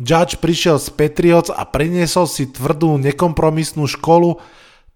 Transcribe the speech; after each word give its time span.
Judge 0.00 0.40
prišiel 0.40 0.80
z 0.80 0.96
Patriots 0.96 1.52
a 1.52 1.68
priniesol 1.68 2.24
si 2.24 2.48
tvrdú 2.48 2.96
nekompromisnú 2.96 3.84
školu, 3.84 4.40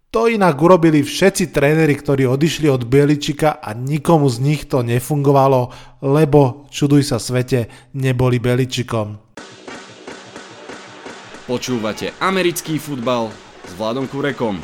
to 0.09 0.33
inak 0.33 0.57
urobili 0.57 1.05
všetci 1.05 1.53
tréneri, 1.53 1.93
ktorí 1.93 2.25
odišli 2.25 2.73
od 2.73 2.89
Beličika 2.89 3.61
a 3.61 3.77
nikomu 3.77 4.33
z 4.33 4.41
nich 4.41 4.65
to 4.65 4.81
nefungovalo, 4.81 5.77
lebo, 6.01 6.65
čuduj 6.73 7.05
sa 7.05 7.21
svete, 7.21 7.69
neboli 7.93 8.41
Beličikom. 8.41 9.21
Počúvate 11.45 12.17
americký 12.25 12.81
futbal 12.81 13.29
s 13.69 13.77
Vladom 13.77 14.09
Kurekom. 14.09 14.57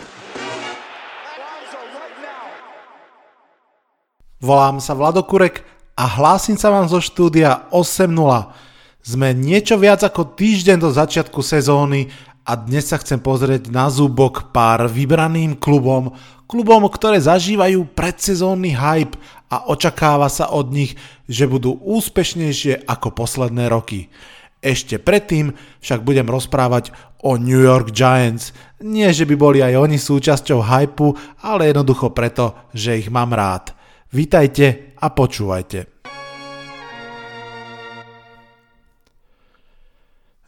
Volám 4.40 4.80
sa 4.80 4.96
Vlado 4.96 5.20
Kurek 5.20 5.68
a 6.00 6.08
hlásim 6.08 6.56
sa 6.56 6.72
vám 6.72 6.88
zo 6.88 6.96
štúdia 7.04 7.68
8.0. 7.76 8.69
Sme 9.00 9.32
niečo 9.32 9.80
viac 9.80 10.04
ako 10.04 10.36
týždeň 10.36 10.76
do 10.76 10.92
začiatku 10.92 11.40
sezóny 11.40 12.12
a 12.44 12.52
dnes 12.52 12.92
sa 12.92 13.00
chcem 13.00 13.16
pozrieť 13.16 13.72
na 13.72 13.88
zúbok 13.88 14.52
pár 14.52 14.92
vybraným 14.92 15.56
klubom, 15.56 16.12
klubom, 16.44 16.84
ktoré 16.84 17.16
zažívajú 17.16 17.96
predsezónny 17.96 18.76
hype 18.76 19.16
a 19.48 19.72
očakáva 19.72 20.28
sa 20.28 20.52
od 20.52 20.68
nich, 20.68 21.00
že 21.24 21.48
budú 21.48 21.80
úspešnejšie 21.80 22.84
ako 22.84 23.16
posledné 23.16 23.72
roky. 23.72 24.12
Ešte 24.60 25.00
predtým 25.00 25.56
však 25.80 26.04
budem 26.04 26.28
rozprávať 26.28 26.92
o 27.24 27.40
New 27.40 27.64
York 27.64 27.96
Giants. 27.96 28.52
Nie, 28.84 29.16
že 29.16 29.24
by 29.24 29.34
boli 29.40 29.64
aj 29.64 29.80
oni 29.80 29.96
súčasťou 29.96 30.60
hypu, 30.60 31.16
ale 31.40 31.72
jednoducho 31.72 32.12
preto, 32.12 32.68
že 32.76 33.00
ich 33.00 33.08
mám 33.08 33.32
rád. 33.32 33.72
Vítajte 34.12 34.92
a 35.00 35.08
počúvajte. 35.08 35.99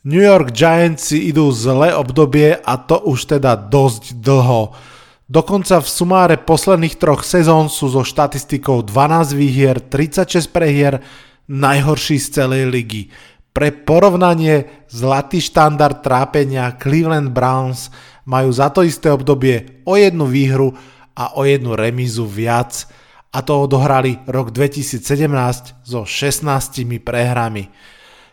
New 0.03 0.19
York 0.19 0.51
Giants 0.51 1.15
si 1.15 1.31
idú 1.31 1.55
zlé 1.55 1.95
obdobie 1.95 2.59
a 2.59 2.75
to 2.75 2.99
už 3.07 3.39
teda 3.39 3.55
dosť 3.55 4.19
dlho. 4.19 4.75
Dokonca 5.31 5.79
v 5.79 5.87
sumáre 5.87 6.37
posledných 6.43 6.99
troch 6.99 7.23
sezón 7.23 7.71
sú 7.71 7.87
so 7.87 8.03
štatistikou 8.03 8.83
12 8.83 9.31
výhier, 9.39 9.79
36 9.79 10.51
prehier, 10.51 11.07
najhorší 11.47 12.19
z 12.19 12.27
celej 12.35 12.67
ligy. 12.67 13.03
Pre 13.55 13.71
porovnanie 13.71 14.67
zlatý 14.91 15.39
štandard 15.39 16.03
trápenia 16.03 16.75
Cleveland 16.83 17.31
Browns 17.31 17.95
majú 18.27 18.51
za 18.51 18.75
to 18.75 18.83
isté 18.83 19.07
obdobie 19.07 19.87
o 19.87 19.95
jednu 19.95 20.27
výhru 20.27 20.75
a 21.15 21.39
o 21.39 21.47
jednu 21.47 21.79
remízu 21.79 22.27
viac 22.27 22.91
a 23.31 23.39
to 23.39 23.55
odohrali 23.55 24.19
rok 24.27 24.51
2017 24.51 24.99
so 25.87 26.03
16 26.03 26.43
prehrami. 27.07 27.71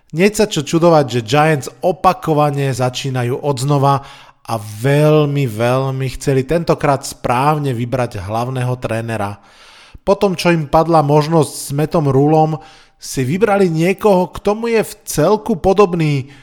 Nie 0.09 0.33
sa 0.33 0.49
čo 0.49 0.65
čudovať, 0.65 1.05
že 1.05 1.21
Giants 1.21 1.69
opakovane 1.85 2.73
začínajú 2.73 3.45
odznova 3.45 4.01
a 4.41 4.57
veľmi, 4.57 5.45
veľmi 5.45 6.07
chceli 6.17 6.41
tentokrát 6.41 7.05
správne 7.05 7.77
vybrať 7.77 8.17
hlavného 8.17 8.73
trénera. 8.81 9.37
Potom, 10.01 10.33
čo 10.33 10.49
im 10.49 10.65
padla 10.65 11.05
možnosť 11.05 11.53
s 11.53 11.67
Metom 11.69 12.09
Rulom, 12.09 12.57
si 12.97 13.21
vybrali 13.21 13.69
niekoho, 13.69 14.33
k 14.33 14.41
tomu 14.41 14.73
je 14.73 14.81
v 14.81 14.93
celku 15.05 15.61
podobný 15.61 16.33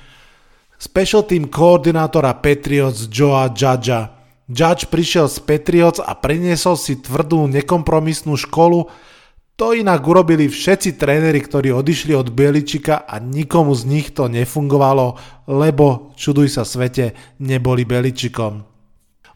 special 0.78 1.26
team 1.26 1.50
koordinátora 1.50 2.38
Patriots 2.38 3.10
Joa 3.10 3.50
Judgea. 3.50 4.14
Judge 4.46 4.86
prišiel 4.86 5.26
z 5.26 5.42
Patriots 5.42 5.98
a 5.98 6.14
priniesol 6.14 6.78
si 6.78 7.02
tvrdú 7.02 7.50
nekompromisnú 7.50 8.38
školu, 8.38 8.86
to 9.56 9.72
inak 9.72 10.04
urobili 10.04 10.52
všetci 10.52 11.00
tréneri, 11.00 11.40
ktorí 11.40 11.72
odišli 11.72 12.12
od 12.12 12.28
Beličika 12.28 13.08
a 13.08 13.16
nikomu 13.16 13.72
z 13.72 13.88
nich 13.88 14.12
to 14.12 14.28
nefungovalo, 14.28 15.16
lebo, 15.48 16.12
čuduj 16.12 16.52
sa 16.52 16.68
svete, 16.68 17.16
neboli 17.40 17.88
Beličikom. 17.88 18.60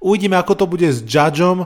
Uvidíme, 0.05 0.37
ako 0.37 0.53
to 0.57 0.65
bude 0.69 0.89
s 0.89 1.01
Judgeom. 1.05 1.65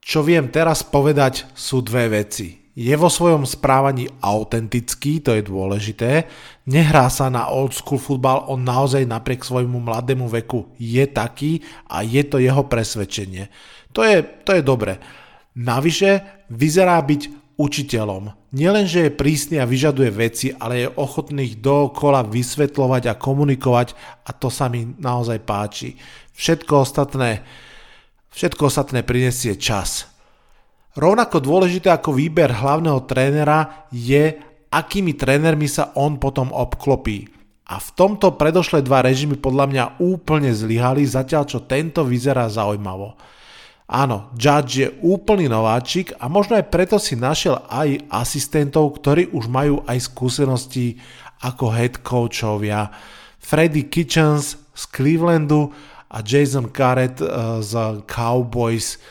Čo 0.00 0.24
viem 0.24 0.48
teraz 0.48 0.80
povedať, 0.80 1.44
sú 1.52 1.84
dve 1.84 2.08
veci. 2.24 2.72
Je 2.72 2.96
vo 2.96 3.12
svojom 3.12 3.44
správaní 3.44 4.08
autentický, 4.24 5.20
to 5.20 5.36
je 5.36 5.44
dôležité. 5.44 6.24
Nehrá 6.72 7.12
sa 7.12 7.28
na 7.28 7.52
old 7.52 7.76
school 7.76 8.00
futbal, 8.00 8.48
on 8.48 8.64
naozaj 8.64 9.04
napriek 9.04 9.44
svojmu 9.44 9.76
mladému 9.76 10.24
veku 10.24 10.72
je 10.80 11.04
taký 11.04 11.60
a 11.84 12.00
je 12.00 12.24
to 12.24 12.40
jeho 12.40 12.64
presvedčenie. 12.64 13.52
To 13.92 14.00
je, 14.00 14.24
to 14.24 14.56
je 14.56 14.62
dobre. 14.64 14.96
Navyše 15.52 16.46
vyzerá 16.48 16.96
byť 17.04 17.39
učiteľom. 17.60 18.56
Nielenže 18.56 19.06
je 19.06 19.12
prísny 19.12 19.60
a 19.60 19.68
vyžaduje 19.68 20.08
veci, 20.08 20.48
ale 20.56 20.88
je 20.88 20.92
ochotný 20.96 21.52
ich 21.52 21.56
dookola 21.60 22.24
vysvetľovať 22.24 23.12
a 23.12 23.18
komunikovať 23.20 23.92
a 24.24 24.32
to 24.32 24.48
sa 24.48 24.72
mi 24.72 24.96
naozaj 24.96 25.44
páči. 25.44 26.00
Všetko 26.32 26.72
ostatné, 26.80 27.44
všetko 28.32 28.62
ostatné 28.64 29.04
prinesie 29.04 29.60
čas. 29.60 30.08
Rovnako 30.96 31.38
dôležité 31.38 31.92
ako 31.92 32.16
výber 32.16 32.50
hlavného 32.50 33.04
trénera 33.06 33.86
je, 33.92 34.40
akými 34.72 35.14
trénermi 35.14 35.68
sa 35.68 35.92
on 35.94 36.18
potom 36.18 36.50
obklopí. 36.50 37.28
A 37.70 37.78
v 37.78 37.88
tomto 37.94 38.34
predošlé 38.34 38.82
dva 38.82 39.06
režimy 39.06 39.38
podľa 39.38 39.66
mňa 39.70 39.84
úplne 40.02 40.50
zlyhali, 40.50 41.06
zatiaľ 41.06 41.46
čo 41.46 41.62
tento 41.62 42.02
vyzerá 42.02 42.50
zaujímavo. 42.50 43.14
Áno, 43.90 44.30
Judge 44.38 44.86
je 44.86 44.88
úplný 45.02 45.50
nováčik 45.50 46.14
a 46.22 46.30
možno 46.30 46.54
aj 46.54 46.70
preto 46.70 46.94
si 47.02 47.18
našiel 47.18 47.58
aj 47.66 48.06
asistentov, 48.06 49.02
ktorí 49.02 49.34
už 49.34 49.50
majú 49.50 49.82
aj 49.82 49.98
skúsenosti 50.06 50.94
ako 51.42 51.74
head 51.74 51.98
coachovia. 52.06 52.86
Freddy 53.42 53.90
Kitchens 53.90 54.54
z 54.70 54.82
Clevelandu 54.94 55.74
a 56.06 56.22
Jason 56.22 56.70
Garrett 56.70 57.18
eh, 57.18 57.26
z 57.66 58.06
Cowboys, 58.06 59.02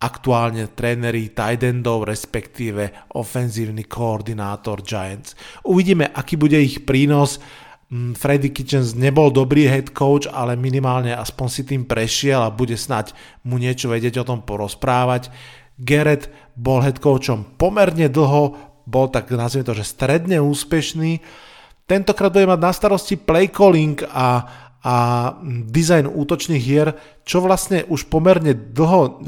aktuálne 0.00 0.72
tréneri 0.72 1.36
tight 1.36 1.60
endov, 1.60 2.08
respektíve 2.08 3.12
ofenzívny 3.20 3.84
koordinátor 3.84 4.80
Giants. 4.80 5.36
Uvidíme, 5.68 6.08
aký 6.08 6.40
bude 6.40 6.56
ich 6.56 6.88
prínos 6.88 7.36
Freddy 7.90 8.54
Kitchens 8.54 8.94
nebol 8.94 9.34
dobrý 9.34 9.66
head 9.66 9.90
coach, 9.90 10.30
ale 10.30 10.54
minimálne 10.54 11.10
aspoň 11.10 11.46
si 11.50 11.62
tým 11.66 11.82
prešiel 11.82 12.38
a 12.38 12.54
bude 12.54 12.78
snať 12.78 13.18
mu 13.42 13.58
niečo 13.58 13.90
vedieť 13.90 14.22
o 14.22 14.28
tom 14.30 14.46
porozprávať. 14.46 15.34
Garrett 15.74 16.30
bol 16.54 16.86
head 16.86 17.02
coachom 17.02 17.42
pomerne 17.58 18.06
dlho, 18.06 18.54
bol 18.86 19.10
tak 19.10 19.26
nazvime 19.34 19.66
to, 19.66 19.74
že 19.74 19.90
stredne 19.90 20.38
úspešný. 20.38 21.18
Tentokrát 21.90 22.30
bude 22.30 22.46
mať 22.46 22.60
na 22.62 22.70
starosti 22.70 23.18
play 23.18 23.50
calling 23.50 23.98
a, 24.06 24.46
a 24.86 24.94
design 25.66 26.06
útočných 26.06 26.62
hier, 26.62 26.94
čo 27.26 27.42
vlastne 27.42 27.82
už 27.90 28.06
pomerne 28.06 28.54
dlho 28.54 29.18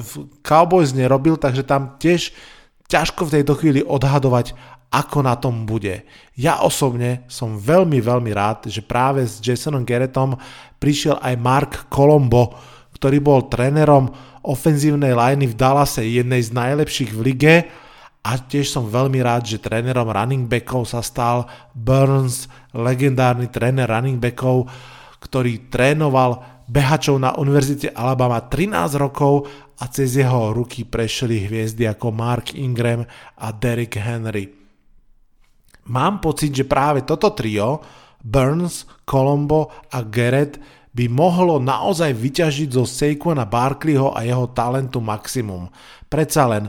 Cowboys 0.46 0.94
nerobil, 0.94 1.34
takže 1.34 1.66
tam 1.66 1.98
tiež 1.98 2.30
ťažko 2.86 3.26
v 3.26 3.34
tejto 3.42 3.58
chvíli 3.58 3.80
odhadovať, 3.82 4.54
ako 4.92 5.24
na 5.24 5.40
tom 5.40 5.64
bude. 5.64 6.04
Ja 6.36 6.60
osobne 6.60 7.24
som 7.32 7.56
veľmi, 7.56 7.96
veľmi 8.04 8.28
rád, 8.36 8.68
že 8.68 8.84
práve 8.84 9.24
s 9.24 9.40
Jasonom 9.40 9.88
Garrettom 9.88 10.36
prišiel 10.76 11.16
aj 11.24 11.34
Mark 11.40 11.72
Colombo, 11.88 12.52
ktorý 13.00 13.18
bol 13.24 13.48
trénerom 13.48 14.12
ofenzívnej 14.44 15.16
liney 15.16 15.48
v 15.48 15.56
Dallase, 15.56 16.04
jednej 16.04 16.44
z 16.44 16.52
najlepších 16.52 17.10
v 17.16 17.20
lige 17.24 17.54
a 18.22 18.38
tiež 18.38 18.70
som 18.70 18.86
veľmi 18.86 19.18
rád, 19.18 19.48
že 19.48 19.58
trénerom 19.58 20.06
running 20.06 20.46
backov 20.46 20.86
sa 20.86 21.02
stal 21.02 21.48
Burns, 21.74 22.46
legendárny 22.70 23.50
tréner 23.50 23.88
running 23.88 24.20
backov, 24.20 24.70
ktorý 25.24 25.72
trénoval 25.72 26.38
behačov 26.70 27.18
na 27.18 27.34
Univerzite 27.34 27.90
Alabama 27.90 28.38
13 28.38 28.94
rokov 29.00 29.50
a 29.82 29.90
cez 29.90 30.14
jeho 30.14 30.54
ruky 30.54 30.86
prešli 30.86 31.50
hviezdy 31.50 31.90
ako 31.90 32.14
Mark 32.14 32.54
Ingram 32.54 33.02
a 33.38 33.50
Derrick 33.50 33.98
Henry. 33.98 34.61
Mám 35.90 36.22
pocit, 36.22 36.54
že 36.54 36.68
práve 36.68 37.02
toto 37.02 37.34
trio, 37.34 37.82
Burns, 38.22 38.86
Colombo 39.02 39.70
a 39.90 40.06
Garrett, 40.06 40.62
by 40.92 41.08
mohlo 41.08 41.56
naozaj 41.56 42.12
vyťažiť 42.12 42.68
zo 42.76 42.84
Saquona 42.84 43.48
Barkleyho 43.48 44.12
a 44.12 44.28
jeho 44.28 44.52
talentu 44.52 45.00
maximum. 45.00 45.72
Predsa 46.06 46.44
len 46.52 46.68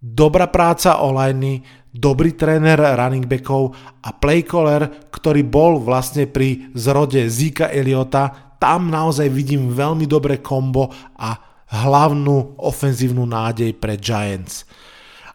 dobrá 0.00 0.48
práca 0.48 1.04
online, 1.04 1.60
dobrý 1.92 2.32
tréner 2.34 2.80
running 2.80 3.28
backov 3.28 3.76
a 4.00 4.10
playcaller, 4.16 5.08
ktorý 5.12 5.44
bol 5.44 5.76
vlastne 5.78 6.24
pri 6.24 6.72
zrode 6.72 7.28
Zika 7.28 7.68
Eliota, 7.68 8.56
tam 8.56 8.88
naozaj 8.88 9.28
vidím 9.28 9.68
veľmi 9.68 10.08
dobré 10.08 10.40
kombo 10.40 10.88
a 11.20 11.36
hlavnú 11.68 12.56
ofenzívnu 12.56 13.28
nádej 13.28 13.76
pre 13.76 14.00
Giants. 14.00 14.64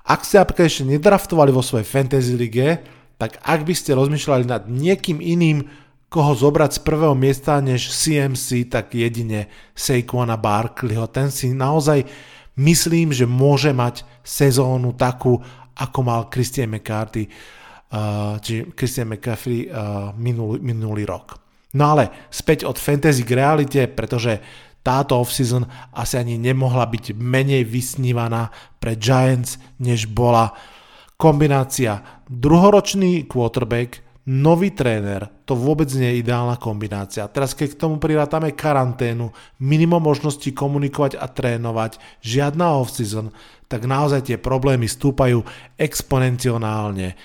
Ak 0.09 0.25
ste 0.25 0.41
ešte 0.41 0.81
nedraftovali 0.89 1.53
vo 1.53 1.61
svojej 1.61 1.85
fantasy 1.85 2.33
lige, 2.33 2.81
tak 3.19 3.35
ak 3.43 3.67
by 3.67 3.75
ste 3.75 3.99
rozmýšľali 3.99 4.47
nad 4.47 4.63
niekým 4.71 5.19
iným, 5.19 5.67
koho 6.09 6.33
zobrať 6.33 6.79
z 6.79 6.83
prvého 6.87 7.13
miesta 7.13 7.61
než 7.61 7.91
CMC, 7.91 8.71
tak 8.71 8.97
jedine 8.97 9.45
Saquona 9.77 10.39
Barkleyho. 10.39 11.05
Ten 11.11 11.29
si 11.29 11.53
naozaj 11.53 12.07
myslím, 12.57 13.13
že 13.13 13.29
môže 13.29 13.75
mať 13.75 14.07
sezónu 14.25 14.97
takú, 14.97 15.37
ako 15.77 15.99
mal 16.01 16.31
Christian 16.33 16.73
McCarthy, 16.73 17.29
uh, 17.29 18.41
či 18.41 18.65
Christian 18.73 19.13
McCaffrey 19.13 19.69
uh, 19.69 20.15
minulý, 20.17 20.57
minulý 20.63 21.05
rok. 21.05 21.37
No 21.77 21.93
ale 21.93 22.09
späť 22.33 22.65
od 22.65 22.81
fantasy 22.81 23.21
k 23.21 23.37
realite, 23.37 23.85
pretože 23.85 24.41
táto 24.81 25.21
offseason 25.21 25.69
asi 25.93 26.17
ani 26.17 26.41
nemohla 26.41 26.89
byť 26.89 27.13
menej 27.13 27.67
vysnívaná 27.67 28.49
pre 28.81 28.97
Giants, 28.97 29.61
než 29.77 30.09
bola 30.09 30.57
kombinácia 31.19 32.23
druhoročný 32.31 33.27
quarterback, 33.27 33.99
nový 34.31 34.71
tréner, 34.71 35.27
to 35.43 35.51
vôbec 35.51 35.91
nie 35.91 36.15
je 36.15 36.21
ideálna 36.23 36.55
kombinácia. 36.55 37.27
Teraz 37.27 37.51
keď 37.51 37.75
k 37.75 37.81
tomu 37.81 37.99
prirátame 37.99 38.55
karanténu, 38.55 39.27
minimum 39.59 39.99
možností 39.99 40.55
komunikovať 40.55 41.19
a 41.19 41.27
trénovať, 41.27 41.99
žiadna 42.23 42.71
off-season, 42.79 43.35
tak 43.67 43.83
naozaj 43.83 44.31
tie 44.31 44.37
problémy 44.39 44.87
stúpajú 44.87 45.43
exponenciálne. 45.75 47.19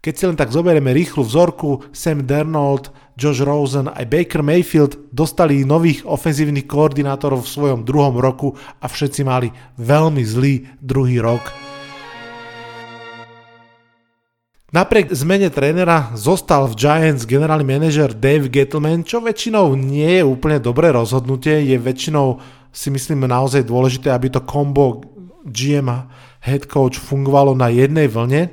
Keď 0.00 0.14
si 0.16 0.24
len 0.24 0.38
tak 0.38 0.54
zoberieme 0.54 0.96
rýchlu 0.96 1.20
vzorku, 1.20 1.92
Sam 1.92 2.24
Dernold, 2.24 2.88
Josh 3.20 3.44
Rosen 3.44 3.92
aj 3.92 4.06
Baker 4.08 4.40
Mayfield 4.40 5.12
dostali 5.12 5.66
nových 5.66 6.08
ofenzívnych 6.08 6.64
koordinátorov 6.64 7.44
v 7.44 7.52
svojom 7.52 7.80
druhom 7.84 8.16
roku 8.16 8.56
a 8.80 8.86
všetci 8.88 9.20
mali 9.28 9.52
veľmi 9.76 10.22
zlý 10.24 10.78
druhý 10.80 11.20
rok. 11.20 11.65
Napriek 14.74 15.14
zmene 15.14 15.46
trénera 15.46 16.10
zostal 16.18 16.66
v 16.66 16.74
Giants 16.74 17.22
generálny 17.22 17.62
manažer 17.62 18.10
Dave 18.10 18.50
Gettleman, 18.50 19.06
čo 19.06 19.22
väčšinou 19.22 19.78
nie 19.78 20.18
je 20.18 20.26
úplne 20.26 20.58
dobré 20.58 20.90
rozhodnutie, 20.90 21.70
je 21.70 21.78
väčšinou 21.78 22.42
si 22.74 22.90
myslím 22.90 23.30
naozaj 23.30 23.62
dôležité, 23.62 24.10
aby 24.10 24.26
to 24.26 24.42
kombo 24.42 25.06
GM 25.46 25.86
a 25.86 26.10
head 26.42 26.66
coach 26.66 26.98
fungovalo 26.98 27.54
na 27.54 27.70
jednej 27.70 28.10
vlne, 28.10 28.50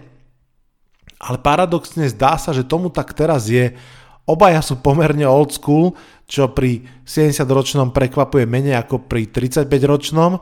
ale 1.18 1.38
paradoxne 1.42 2.06
zdá 2.06 2.38
sa, 2.38 2.54
že 2.54 2.62
tomu 2.62 2.94
tak 2.94 3.18
teraz 3.18 3.50
je. 3.50 3.74
Obaja 4.30 4.62
sú 4.62 4.80
pomerne 4.86 5.26
old 5.26 5.50
school, 5.50 5.98
čo 6.30 6.54
pri 6.54 6.86
70-ročnom 7.10 7.90
prekvapuje 7.90 8.46
menej 8.46 8.86
ako 8.86 9.10
pri 9.10 9.34
35-ročnom, 9.34 10.38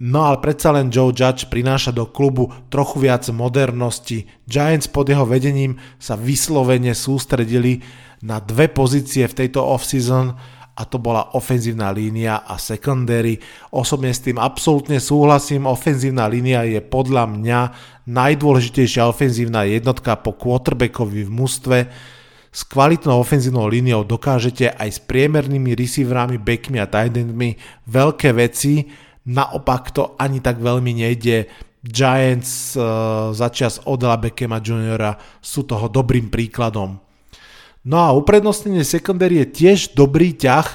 no 0.00 0.24
ale 0.24 0.40
predsa 0.40 0.72
len 0.72 0.88
Joe 0.88 1.12
Judge 1.12 1.48
prináša 1.52 1.92
do 1.92 2.08
klubu 2.08 2.48
trochu 2.72 3.04
viac 3.04 3.28
modernosti. 3.28 4.24
Giants 4.48 4.88
pod 4.88 5.08
jeho 5.12 5.28
vedením 5.28 5.76
sa 6.00 6.16
vyslovene 6.16 6.96
sústredili 6.96 7.84
na 8.22 8.38
dve 8.38 8.70
pozície 8.70 9.26
v 9.26 9.36
tejto 9.44 9.60
off-season 9.60 10.32
a 10.72 10.82
to 10.88 10.96
bola 10.96 11.36
ofenzívna 11.36 11.92
línia 11.92 12.48
a 12.48 12.56
secondary. 12.56 13.36
Osobne 13.76 14.08
s 14.08 14.24
tým 14.24 14.40
absolútne 14.40 14.96
súhlasím, 14.96 15.68
ofenzívna 15.68 16.24
línia 16.24 16.64
je 16.64 16.80
podľa 16.80 17.28
mňa 17.28 17.60
najdôležitejšia 18.08 19.04
ofenzívna 19.04 19.68
jednotka 19.68 20.16
po 20.16 20.32
quarterbackovi 20.32 21.28
v 21.28 21.30
mústve. 21.30 21.78
S 22.52 22.64
kvalitnou 22.68 23.20
ofenzívnou 23.20 23.68
líniou 23.68 24.04
dokážete 24.04 24.72
aj 24.72 24.88
s 24.88 25.00
priemernými 25.04 25.76
receiverami, 25.76 26.40
backmi 26.40 26.80
a 26.80 26.88
tight 26.88 27.16
veľké 27.88 28.32
veci, 28.32 28.88
naopak 29.26 29.94
to 29.94 30.14
ani 30.18 30.42
tak 30.42 30.58
veľmi 30.58 30.92
nejde. 30.96 31.46
Giants 31.82 32.78
uh, 32.78 33.34
začias 33.34 33.82
Odela 33.90 34.14
Beckema 34.14 34.62
Juniora 34.62 35.18
sú 35.42 35.66
toho 35.66 35.90
dobrým 35.90 36.30
príkladom. 36.30 36.94
No 37.82 37.98
a 37.98 38.14
uprednostnenie 38.14 38.86
secondary 38.86 39.42
je 39.42 39.46
tiež 39.50 39.98
dobrý 39.98 40.38
ťah, 40.38 40.66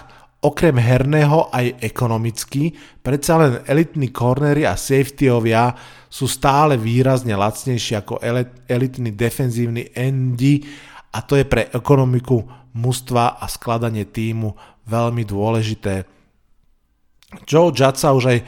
okrem 0.44 0.76
herného 0.76 1.48
aj 1.50 1.80
ekonomický, 1.80 2.76
predsa 3.00 3.40
len 3.40 3.54
elitní 3.64 4.12
cornery 4.12 4.68
a 4.68 4.76
safetyovia 4.76 5.72
sú 6.12 6.28
stále 6.28 6.76
výrazne 6.76 7.34
lacnejšie 7.34 8.04
ako 8.04 8.20
elitní 8.68 9.16
defenzívni 9.16 9.88
endy 9.96 10.62
a 11.16 11.24
to 11.24 11.40
je 11.40 11.48
pre 11.48 11.72
ekonomiku 11.72 12.44
mužstva 12.76 13.42
a 13.42 13.46
skladanie 13.50 14.06
týmu 14.06 14.54
veľmi 14.86 15.24
dôležité. 15.26 16.17
Joe 17.44 17.76
Judd 17.76 18.00
sa 18.00 18.16
už 18.16 18.26
aj 18.32 18.40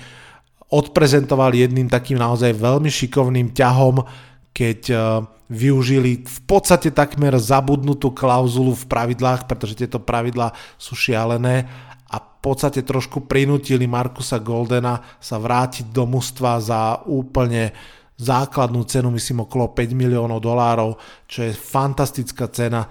odprezentoval 0.70 1.52
jedným 1.52 1.90
takým 1.90 2.22
naozaj 2.22 2.56
veľmi 2.56 2.88
šikovným 2.88 3.52
ťahom, 3.52 4.06
keď 4.54 4.82
uh, 4.94 5.02
využili 5.50 6.22
v 6.22 6.40
podstate 6.46 6.94
takmer 6.94 7.34
zabudnutú 7.42 8.14
klauzulu 8.14 8.78
v 8.78 8.86
pravidlách, 8.86 9.50
pretože 9.50 9.74
tieto 9.74 9.98
pravidlá 9.98 10.54
sú 10.78 10.94
šialené 10.94 11.66
a 12.10 12.16
v 12.22 12.30
podstate 12.40 12.86
trošku 12.86 13.26
prinútili 13.26 13.90
Markusa 13.90 14.38
Goldena 14.38 15.02
sa 15.18 15.42
vrátiť 15.42 15.90
do 15.90 16.06
mužstva 16.06 16.62
za 16.62 16.82
úplne 17.10 17.74
základnú 18.20 18.84
cenu, 18.86 19.10
myslím 19.16 19.48
okolo 19.48 19.74
5 19.74 19.96
miliónov 19.96 20.44
dolárov, 20.44 21.00
čo 21.26 21.50
je 21.50 21.56
fantastická 21.56 22.52
cena 22.54 22.86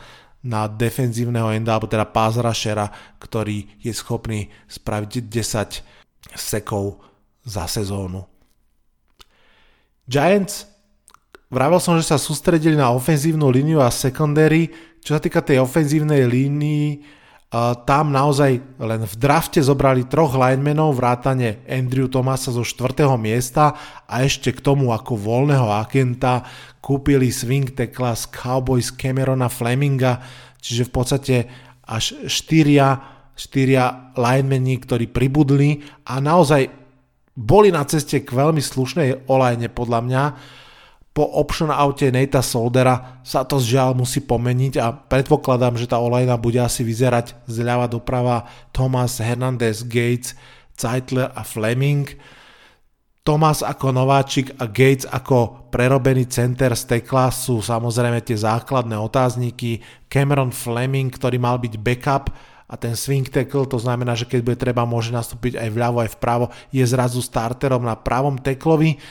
na 0.44 0.70
defenzívneho 0.70 1.50
enda, 1.50 1.75
alebo 1.75 1.90
teda 1.90 2.06
pass 2.06 2.38
ktorý 3.19 3.67
je 3.82 3.93
schopný 3.93 4.49
spraviť 4.70 5.26
10 5.26 6.38
sekov 6.38 7.02
za 7.43 7.67
sezónu. 7.67 8.26
Giants 10.08 10.79
Vravel 11.49 11.81
som, 11.81 11.96
že 11.96 12.05
sa 12.05 12.20
sústredili 12.20 12.76
na 12.76 12.93
ofenzívnu 12.93 13.49
líniu 13.49 13.81
a 13.81 13.88
secondary. 13.88 14.69
Čo 15.00 15.17
sa 15.17 15.20
týka 15.20 15.40
tej 15.40 15.64
ofenzívnej 15.64 16.29
línii, 16.29 17.00
tam 17.88 18.12
naozaj 18.12 18.60
len 18.76 19.02
v 19.08 19.14
drafte 19.16 19.64
zobrali 19.64 20.04
troch 20.04 20.36
linemenov, 20.36 21.00
vrátane 21.00 21.64
Andrew 21.64 22.04
Thomasa 22.04 22.52
zo 22.52 22.60
4. 22.60 23.08
miesta 23.16 23.72
a 24.04 24.20
ešte 24.20 24.52
k 24.52 24.60
tomu 24.60 24.92
ako 24.92 25.16
voľného 25.16 25.72
agenta 25.72 26.44
kúpili 26.84 27.32
swing 27.32 27.72
tekla 27.72 28.12
z 28.12 28.28
Cowboys 28.28 28.92
Camerona 28.92 29.48
Fleminga, 29.48 30.20
čiže 30.60 30.88
v 30.88 30.92
podstate 30.92 31.36
až 31.88 32.28
štyria, 32.28 33.00
štyria 33.32 34.12
linemeni, 34.12 34.76
ktorí 34.76 35.08
pribudli 35.08 35.80
a 36.04 36.20
naozaj 36.20 36.68
boli 37.32 37.72
na 37.72 37.88
ceste 37.88 38.20
k 38.20 38.28
veľmi 38.28 38.60
slušnej 38.60 39.24
olajne 39.24 39.72
podľa 39.72 40.00
mňa 40.04 40.22
po 41.19 41.26
option 41.35 41.75
aute 41.75 42.06
Nate'a 42.15 42.47
Soldera 42.47 43.19
sa 43.26 43.43
to 43.43 43.59
zžiaľ 43.59 43.91
musí 43.99 44.23
pomeniť 44.23 44.79
a 44.79 44.94
predpokladám, 44.94 45.75
že 45.75 45.91
tá 45.91 45.99
olejna 45.99 46.38
bude 46.38 46.62
asi 46.62 46.87
vyzerať 46.87 47.35
zľava 47.50 47.91
doprava 47.91 48.47
Thomas 48.70 49.19
Hernandez, 49.19 49.82
Gates, 49.82 50.38
Zeitler 50.79 51.35
a 51.35 51.43
Fleming. 51.43 52.06
Thomas 53.26 53.67
ako 53.67 53.99
nováčik 53.99 54.55
a 54.62 54.70
Gates 54.70 55.11
ako 55.11 55.67
prerobený 55.75 56.31
center 56.31 56.79
z 56.79 56.87
tekla 56.87 57.35
sú 57.35 57.67
samozrejme 57.67 58.23
tie 58.23 58.38
základné 58.38 58.94
otázniky. 58.94 59.82
Cameron 60.06 60.55
Fleming, 60.55 61.11
ktorý 61.11 61.43
mal 61.43 61.59
byť 61.59 61.75
backup 61.82 62.31
a 62.70 62.79
ten 62.79 62.94
swing 62.94 63.26
tackle, 63.26 63.67
to 63.67 63.81
znamená, 63.82 64.15
že 64.15 64.29
keď 64.29 64.41
bude 64.44 64.58
treba, 64.60 64.87
môže 64.87 65.10
nastúpiť 65.10 65.58
aj 65.58 65.69
vľavo, 65.72 65.98
aj 65.98 66.15
vpravo, 66.15 66.46
je 66.70 66.84
zrazu 66.87 67.19
starterom 67.19 67.82
na 67.82 67.98
pravom 67.98 68.39
teklovi. 68.39 69.03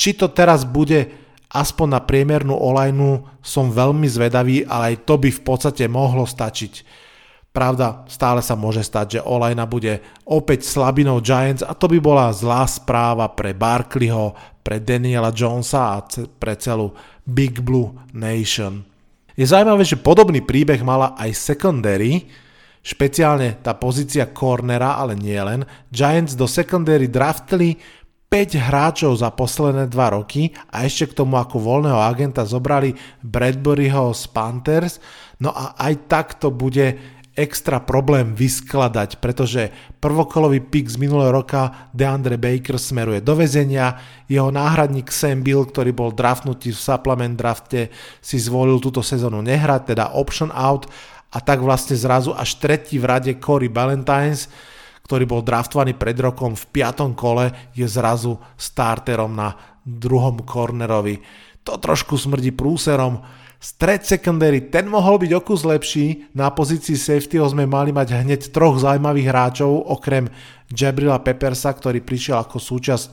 Či 0.00 0.16
to 0.16 0.32
teraz 0.32 0.64
bude 0.64 1.12
aspoň 1.52 1.86
na 1.92 2.00
priemernú 2.00 2.56
olajnu, 2.56 3.20
som 3.44 3.68
veľmi 3.68 4.08
zvedavý, 4.08 4.64
ale 4.64 4.96
aj 4.96 5.04
to 5.04 5.20
by 5.20 5.28
v 5.28 5.42
podstate 5.44 5.84
mohlo 5.92 6.24
stačiť. 6.24 7.04
Pravda, 7.50 8.06
stále 8.08 8.40
sa 8.40 8.56
môže 8.56 8.80
stať, 8.80 9.20
že 9.20 9.26
olajna 9.26 9.66
bude 9.66 10.00
opäť 10.24 10.64
slabinou 10.64 11.20
Giants 11.20 11.66
a 11.66 11.76
to 11.76 11.90
by 11.90 11.98
bola 12.00 12.32
zlá 12.32 12.64
správa 12.64 13.28
pre 13.28 13.52
Barkleyho, 13.52 14.32
pre 14.64 14.80
Daniela 14.80 15.34
Jonesa 15.34 15.98
a 15.98 16.06
pre 16.38 16.56
celú 16.56 16.96
Big 17.26 17.60
Blue 17.60 17.92
Nation. 18.14 18.86
Je 19.34 19.44
zaujímavé, 19.44 19.82
že 19.82 20.00
podobný 20.00 20.40
príbeh 20.40 20.80
mala 20.86 21.12
aj 21.18 21.34
secondary, 21.34 22.30
špeciálne 22.80 23.60
tá 23.60 23.76
pozícia 23.76 24.30
cornera, 24.30 24.96
ale 24.96 25.18
nie 25.18 25.36
len. 25.36 25.66
Giants 25.92 26.38
do 26.38 26.48
secondary 26.48 27.10
draftli 27.10 27.76
5 28.30 28.62
hráčov 28.62 29.18
za 29.18 29.34
posledné 29.34 29.90
2 29.90 30.14
roky 30.14 30.54
a 30.70 30.86
ešte 30.86 31.10
k 31.10 31.18
tomu 31.18 31.34
ako 31.34 31.58
voľného 31.58 31.98
agenta 31.98 32.46
zobrali 32.46 32.94
Bradburyho 33.26 34.14
z 34.14 34.22
Panthers, 34.30 35.02
no 35.42 35.50
a 35.50 35.74
aj 35.74 35.94
tak 36.06 36.26
to 36.38 36.54
bude 36.54 36.94
extra 37.34 37.82
problém 37.82 38.30
vyskladať, 38.30 39.18
pretože 39.18 39.74
prvokolový 39.98 40.62
pick 40.62 40.86
z 40.86 41.02
minulého 41.02 41.34
roka 41.34 41.90
DeAndre 41.90 42.38
Baker 42.38 42.78
smeruje 42.78 43.18
do 43.18 43.34
väzenia, 43.34 43.98
jeho 44.30 44.54
náhradník 44.54 45.10
Sam 45.10 45.42
Bill, 45.42 45.66
ktorý 45.66 45.90
bol 45.90 46.14
draftnutý 46.14 46.70
v 46.70 46.78
supplement 46.78 47.34
drafte, 47.34 47.90
si 48.22 48.38
zvolil 48.38 48.78
túto 48.78 49.02
sezónu 49.02 49.42
nehrať, 49.42 49.90
teda 49.90 50.14
option 50.14 50.54
out. 50.54 50.86
A 51.30 51.38
tak 51.38 51.62
vlastne 51.62 51.94
zrazu 51.94 52.34
až 52.34 52.58
tretí 52.58 52.98
v 52.98 53.06
rade 53.06 53.32
Corey 53.38 53.70
Ballantynes, 53.70 54.50
ktorý 55.10 55.26
bol 55.26 55.42
draftovaný 55.42 55.98
pred 55.98 56.14
rokom 56.22 56.54
v 56.54 56.70
piatom 56.70 57.18
kole, 57.18 57.50
je 57.74 57.82
zrazu 57.90 58.38
starterom 58.54 59.34
na 59.34 59.58
druhom 59.82 60.46
cornerovi. 60.46 61.18
To 61.66 61.74
trošku 61.82 62.14
smrdí 62.14 62.54
prúserom. 62.54 63.18
Stred 63.58 64.06
secondary, 64.06 64.70
ten 64.70 64.86
mohol 64.86 65.18
byť 65.18 65.30
o 65.34 65.40
kus 65.42 65.66
lepší. 65.66 66.30
Na 66.30 66.54
pozícii 66.54 66.94
safety 66.94 67.42
sme 67.42 67.66
mali 67.66 67.90
mať 67.90 68.22
hneď 68.22 68.54
troch 68.54 68.78
zaujímavých 68.78 69.28
hráčov, 69.34 69.90
okrem 69.90 70.30
Jabrila 70.70 71.18
Peppersa, 71.18 71.74
ktorý 71.74 71.98
prišiel 72.06 72.46
ako 72.46 72.62
súčasť 72.62 73.10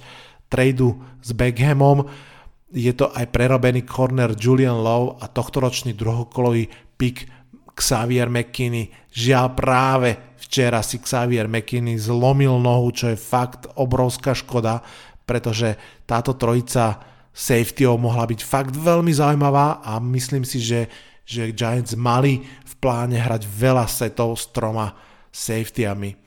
tradu 0.53 1.01
s 1.17 1.33
Beckhamom. 1.33 2.05
Je 2.77 2.93
to 2.93 3.09
aj 3.09 3.33
prerobený 3.33 3.89
corner 3.89 4.37
Julian 4.37 4.85
Lowe 4.85 5.17
a 5.17 5.25
tohtoročný 5.25 5.97
druhokolový 5.97 6.69
pick 6.93 7.25
Xavier 7.77 8.33
McKinney. 8.33 8.89
Žiaľ 9.13 9.47
práve 9.53 10.09
včera 10.41 10.81
si 10.81 10.97
Xavier 10.97 11.45
McKinney 11.45 12.01
zlomil 12.01 12.57
nohu, 12.57 12.89
čo 12.89 13.13
je 13.13 13.17
fakt 13.17 13.69
obrovská 13.77 14.33
škoda, 14.33 14.81
pretože 15.29 15.77
táto 16.09 16.33
trojica 16.33 16.97
safetyov 17.29 18.01
mohla 18.01 18.25
byť 18.25 18.41
fakt 18.41 18.73
veľmi 18.73 19.13
zaujímavá 19.13 19.85
a 19.85 20.01
myslím 20.01 20.41
si, 20.41 20.57
že, 20.57 20.89
že 21.21 21.53
Giants 21.53 21.93
mali 21.93 22.41
v 22.41 22.73
pláne 22.81 23.21
hrať 23.21 23.45
veľa 23.45 23.85
setov 23.85 24.41
s 24.41 24.49
troma 24.49 24.97
safetyami. 25.29 26.17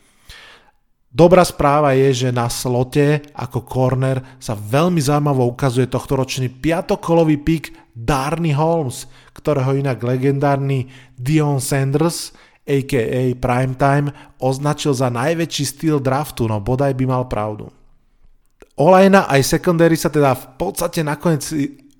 Dobrá 1.10 1.42
správa 1.42 1.90
je, 1.98 2.14
že 2.14 2.30
na 2.30 2.46
slote 2.46 3.34
ako 3.34 3.66
corner 3.66 4.22
sa 4.38 4.54
veľmi 4.54 5.02
zaujímavo 5.02 5.42
ukazuje 5.42 5.90
tohto 5.90 6.14
ročný 6.14 6.46
piatokolový 6.46 7.42
pik 7.42 7.64
Darny 7.90 8.54
Holmes, 8.54 9.10
ktorého 9.40 9.80
inak 9.80 10.04
legendárny 10.04 10.86
Dion 11.16 11.58
Sanders, 11.58 12.36
a.k.a. 12.68 13.34
Primetime, 13.34 14.12
označil 14.38 14.94
za 14.94 15.08
najväčší 15.10 15.64
styl 15.64 15.96
draftu, 15.98 16.46
no 16.46 16.60
bodaj 16.62 16.94
by 16.94 17.04
mal 17.08 17.24
pravdu. 17.26 17.72
Olajna 18.78 19.26
aj 19.26 19.58
secondary 19.58 19.98
sa 19.98 20.12
teda 20.12 20.36
v 20.36 20.46
podstate 20.60 21.02
nakoniec 21.02 21.42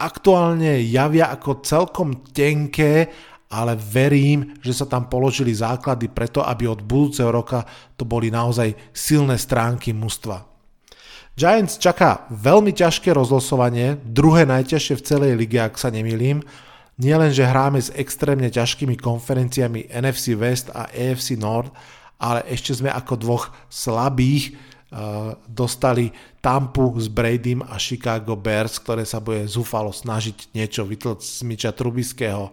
aktuálne 0.00 0.80
javia 0.87 1.28
ako 1.28 1.61
celkom 1.61 2.25
tenké 2.32 3.11
ale 3.50 3.75
verím, 3.75 4.54
že 4.62 4.70
sa 4.70 4.87
tam 4.87 5.11
položili 5.11 5.50
základy 5.50 6.06
preto, 6.06 6.47
aby 6.47 6.70
od 6.70 6.87
budúceho 6.87 7.35
roka 7.35 7.66
to 7.99 8.06
boli 8.06 8.30
naozaj 8.30 8.70
silné 8.94 9.35
stránky 9.35 9.90
mužstva. 9.90 10.47
Giants 11.35 11.75
čaká 11.82 12.30
veľmi 12.30 12.70
ťažké 12.70 13.11
rozlosovanie, 13.11 13.99
druhé 14.06 14.47
najťažšie 14.47 14.94
v 14.94 15.06
celej 15.06 15.32
lige, 15.35 15.59
ak 15.59 15.75
sa 15.75 15.90
nemýlim. 15.90 16.47
Nie 17.00 17.16
len, 17.16 17.33
že 17.33 17.49
hráme 17.49 17.80
s 17.80 17.88
extrémne 17.97 18.52
ťažkými 18.52 19.00
konferenciami 19.00 19.88
NFC 19.88 20.37
West 20.37 20.69
a 20.76 20.85
AFC 20.92 21.40
North, 21.40 21.73
ale 22.21 22.45
ešte 22.45 22.76
sme 22.76 22.92
ako 22.92 23.16
dvoch 23.16 23.49
slabých 23.73 24.52
uh, 24.52 25.33
dostali 25.49 26.12
Tampu 26.45 26.92
s 27.00 27.09
Bradym 27.09 27.64
a 27.64 27.80
Chicago 27.80 28.37
Bears, 28.37 28.76
ktoré 28.85 29.09
sa 29.09 29.16
bude 29.16 29.49
zúfalo 29.49 29.97
snažiť 29.97 30.52
niečo 30.52 30.85
vytlať 30.85 31.25
z 31.25 31.40
Miča 31.49 31.73
Trubiského. 31.73 32.52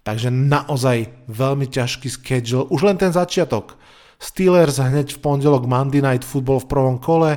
Takže 0.00 0.32
naozaj 0.32 1.28
veľmi 1.28 1.68
ťažký 1.68 2.08
schedule. 2.08 2.64
Už 2.72 2.80
len 2.88 2.96
ten 2.96 3.12
začiatok. 3.12 3.76
Steelers 4.16 4.80
hneď 4.80 5.12
v 5.12 5.20
pondelok 5.20 5.68
Monday 5.68 6.00
Night 6.00 6.24
Football 6.24 6.64
v 6.64 6.70
prvom 6.72 6.96
kole, 6.96 7.36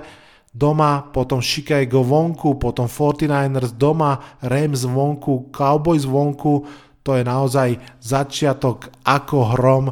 doma, 0.54 1.06
potom 1.14 1.42
Chicago 1.42 2.02
vonku, 2.02 2.58
potom 2.58 2.90
49ers 2.90 3.78
doma, 3.78 4.40
Rams 4.42 4.86
vonku, 4.86 5.54
Cowboys 5.54 6.06
vonku, 6.06 6.66
to 7.06 7.16
je 7.16 7.24
naozaj 7.24 7.78
začiatok 8.02 8.90
ako 9.06 9.58
hrom. 9.58 9.86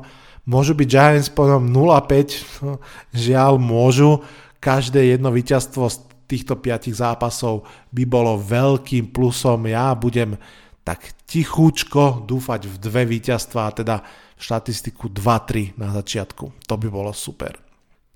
Môžu 0.48 0.74
byť 0.74 0.88
Giants 0.88 1.30
potom 1.30 1.70
0-5, 1.70 2.72
žiaľ 3.28 3.62
môžu, 3.62 4.24
každé 4.58 5.16
jedno 5.16 5.30
víťazstvo 5.30 5.84
z 5.88 5.98
týchto 6.28 6.60
piatich 6.60 6.98
zápasov 6.98 7.64
by 7.94 8.04
bolo 8.04 8.36
veľkým 8.36 9.16
plusom. 9.16 9.70
Ja 9.70 9.96
budem 9.96 10.36
tak 10.84 11.16
tichúčko 11.28 12.24
dúfať 12.24 12.68
v 12.68 12.76
dve 12.80 13.04
víťazstvá, 13.08 13.76
teda 13.76 14.04
štatistiku 14.40 15.12
2-3 15.12 15.76
na 15.76 15.92
začiatku. 15.92 16.68
To 16.68 16.76
by 16.80 16.88
bolo 16.88 17.12
super. 17.12 17.66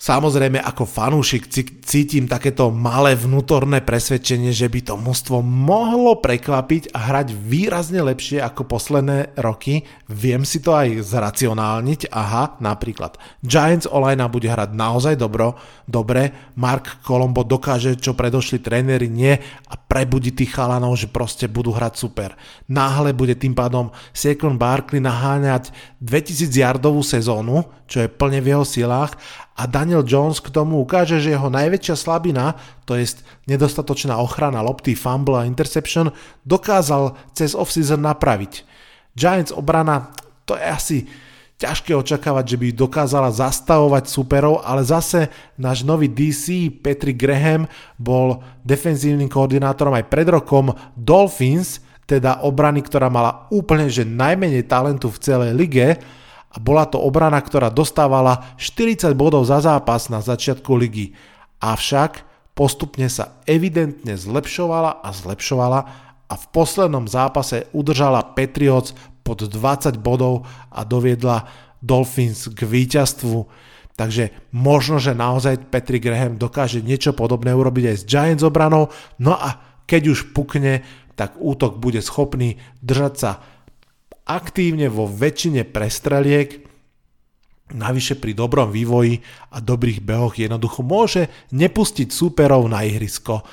Samozrejme, 0.01 0.58
ako 0.58 0.89
fanúšik 0.89 1.53
cítim 1.86 2.25
takéto 2.25 2.74
malé 2.74 3.13
vnútorné 3.13 3.86
presvedčenie, 3.86 4.50
že 4.50 4.65
by 4.65 4.81
to 4.81 4.93
mužstvo 4.98 5.46
mohlo 5.46 6.17
prekvapiť 6.17 6.89
a 6.89 7.05
hrať 7.05 7.38
výrazne 7.38 8.01
lepšie 8.10 8.41
ako 8.41 8.65
posledné 8.65 9.38
roky. 9.38 9.86
Viem 10.10 10.41
si 10.41 10.58
to 10.58 10.74
aj 10.74 11.05
zracionálniť. 11.05 12.10
Aha, 12.17 12.58
napríklad 12.58 13.22
Giants 13.46 13.86
online 13.86 14.25
bude 14.25 14.50
hrať 14.50 14.74
naozaj 14.74 15.22
dobro, 15.22 15.53
dobre, 15.86 16.50
Mark 16.58 17.05
Colombo 17.05 17.46
dokáže, 17.46 17.93
čo 17.93 18.17
predošli 18.17 18.58
tréneri 18.58 19.05
nie 19.05 19.38
a 19.70 19.74
prebudí 19.77 20.34
tých 20.34 20.58
chalanov, 20.58 20.98
že 20.98 21.13
proste 21.13 21.46
budú 21.46 21.77
hrať 21.77 21.93
super. 22.01 22.34
Náhle 22.74 23.13
bude 23.13 23.38
tým 23.38 23.53
pádom 23.53 23.93
Saquon 24.17 24.58
Barkley 24.58 24.98
naháňať 24.98 25.70
2000 26.01 26.50
yardovú 26.50 27.05
sezónu, 27.05 27.70
čo 27.86 28.01
je 28.01 28.10
plne 28.10 28.41
v 28.41 28.55
jeho 28.55 28.65
silách 28.65 29.20
a 29.55 29.67
Daniel 29.67 30.08
Jones 30.08 30.39
k 30.39 30.50
tomu 30.50 30.79
ukáže, 30.79 31.20
že 31.20 31.36
jeho 31.36 31.51
najväčšia 31.51 31.96
slabina, 32.00 32.55
to 32.88 32.96
je 32.96 33.20
nedostatočná 33.51 34.15
ochrana 34.17 34.63
lopty, 34.63 34.96
fumble 34.96 35.38
a 35.38 35.48
interception, 35.48 36.15
dokázal 36.48 37.20
cez 37.36 37.51
off-season 37.51 38.00
napraviť. 38.00 38.63
Giants 39.12 39.51
obrana, 39.51 40.15
to 40.48 40.55
je 40.55 40.63
asi 40.63 40.98
ťažké 41.62 41.93
očakávať, 41.93 42.58
že 42.58 42.58
by 42.58 42.67
dokázala 42.74 43.29
zastavovať 43.29 44.10
superov, 44.10 44.65
ale 44.65 44.81
zase 44.81 45.29
náš 45.62 45.86
nový 45.86 46.10
DC 46.10 46.74
Patrick 46.81 47.22
Graham 47.22 47.70
bol 48.01 48.41
defenzívnym 48.65 49.29
koordinátorom 49.29 49.93
aj 49.93 50.10
pred 50.10 50.25
rokom 50.25 50.74
Dolphins, 50.98 51.86
teda 52.10 52.41
obrany, 52.41 52.81
ktorá 52.81 53.13
mala 53.13 53.46
úplne 53.53 53.88
že 53.93 54.01
najmenej 54.01 54.65
talentu 54.65 55.13
v 55.13 55.22
celej 55.22 55.51
lige, 55.53 55.88
a 56.51 56.58
bola 56.60 56.84
to 56.84 57.00
obrana, 57.00 57.39
ktorá 57.39 57.72
dostávala 57.72 58.55
40 58.60 59.15
bodov 59.15 59.48
za 59.48 59.63
zápas 59.63 60.12
na 60.12 60.20
začiatku 60.20 60.75
ligy. 60.75 61.15
Avšak 61.63 62.27
postupne 62.51 63.08
sa 63.08 63.39
evidentne 63.48 64.20
zlepšovala 64.20 65.00
a 65.00 65.10
zlepšovala 65.15 65.79
a 66.27 66.34
v 66.36 66.46
poslednom 66.51 67.08
zápase 67.08 67.72
udržala 67.72 68.36
Patriots 68.36 68.91
pod 69.24 69.48
20 69.48 70.00
bodov 70.00 70.48
a 70.72 70.84
doviedla 70.84 71.48
Dolphins 71.79 72.51
k 72.51 72.67
víťazstvu. 72.67 73.48
Takže 73.96 74.51
možno, 74.55 74.98
že 74.98 75.15
naozaj 75.15 75.67
Patrick 75.67 76.08
Graham 76.08 76.39
dokáže 76.39 76.79
niečo 76.79 77.12
podobné 77.12 77.51
urobiť 77.51 77.91
aj 77.91 77.98
s 78.00 78.08
Giants 78.08 78.43
obranou, 78.43 78.89
no 79.20 79.36
a 79.36 79.60
keď 79.86 80.15
už 80.15 80.20
pukne, 80.31 80.81
tak 81.20 81.36
útok 81.36 81.77
bude 81.77 82.00
schopný 82.00 82.58
držať 82.79 83.13
sa 83.20 83.31
aktívne 84.38 84.88
vo 84.88 85.10
väčšine 85.10 85.68
prestreliek, 85.68 86.64
navyše 87.72 88.20
pri 88.20 88.36
dobrom 88.36 88.72
vývoji 88.72 89.20
a 89.56 89.64
dobrých 89.64 90.04
behoch 90.04 90.36
jednoducho 90.36 90.84
môže 90.84 91.32
nepustiť 91.56 92.12
súperov 92.12 92.68
na 92.68 92.84
ihrisko. 92.84 93.44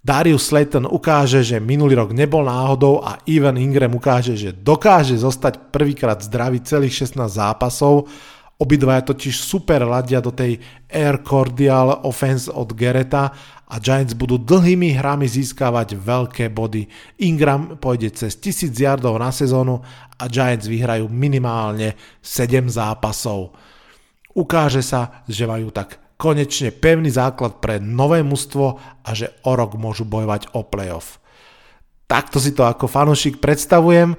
Darius 0.00 0.48
Slayton 0.48 0.88
ukáže, 0.88 1.44
že 1.44 1.60
minulý 1.60 1.92
rok 2.00 2.16
nebol 2.16 2.48
náhodou 2.48 3.04
a 3.04 3.20
Ivan 3.28 3.60
Ingram 3.60 3.92
ukáže, 3.92 4.32
že 4.32 4.56
dokáže 4.56 5.20
zostať 5.20 5.68
prvýkrát 5.68 6.24
zdravý 6.24 6.64
celých 6.64 7.04
16 7.04 7.20
zápasov. 7.28 8.08
Obidvaja 8.60 9.00
totiž 9.08 9.40
super 9.40 9.88
ladia 9.88 10.20
do 10.20 10.36
tej 10.36 10.60
Air 10.92 11.24
Cordial 11.24 12.04
offense 12.04 12.52
od 12.52 12.76
Gereta 12.76 13.32
a 13.70 13.80
Giants 13.80 14.12
budú 14.12 14.36
dlhými 14.36 14.92
hrami 15.00 15.24
získavať 15.24 15.96
veľké 15.96 16.52
body. 16.52 16.84
Ingram 17.24 17.80
pôjde 17.80 18.12
cez 18.12 18.36
1000 18.36 18.76
yardov 18.76 19.16
na 19.16 19.32
sezónu 19.32 19.80
a 20.20 20.24
Giants 20.28 20.68
vyhrajú 20.68 21.08
minimálne 21.08 21.96
7 22.20 22.68
zápasov. 22.68 23.56
Ukáže 24.36 24.84
sa, 24.84 25.24
že 25.24 25.48
majú 25.48 25.72
tak 25.72 25.96
konečne 26.20 26.68
pevný 26.68 27.08
základ 27.08 27.64
pre 27.64 27.80
nové 27.80 28.20
mužstvo 28.20 28.66
a 29.00 29.10
že 29.16 29.32
o 29.48 29.56
rok 29.56 29.80
môžu 29.80 30.04
bojovať 30.04 30.52
o 30.52 30.68
playoff. 30.68 31.16
Takto 32.04 32.36
si 32.42 32.52
to 32.52 32.66
ako 32.66 32.90
fanúšik 32.90 33.40
predstavujem 33.40 34.18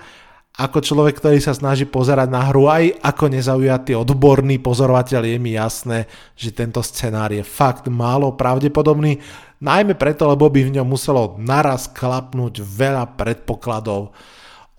ako 0.51 0.83
človek, 0.83 1.15
ktorý 1.23 1.39
sa 1.39 1.55
snaží 1.55 1.87
pozerať 1.87 2.27
na 2.27 2.43
hru 2.51 2.67
aj 2.67 2.99
ako 2.99 3.31
nezaujatý 3.31 3.95
odborný 3.95 4.59
pozorovateľ 4.59 5.23
je 5.23 5.37
mi 5.39 5.55
jasné, 5.55 6.11
že 6.35 6.51
tento 6.51 6.83
scenár 6.83 7.31
je 7.31 7.39
fakt 7.39 7.87
málo 7.87 8.35
pravdepodobný, 8.35 9.23
najmä 9.63 9.95
preto, 9.95 10.27
lebo 10.27 10.51
by 10.51 10.67
v 10.67 10.73
ňom 10.75 10.87
muselo 10.91 11.39
naraz 11.39 11.87
klapnúť 11.87 12.59
veľa 12.59 13.15
predpokladov. 13.15 14.11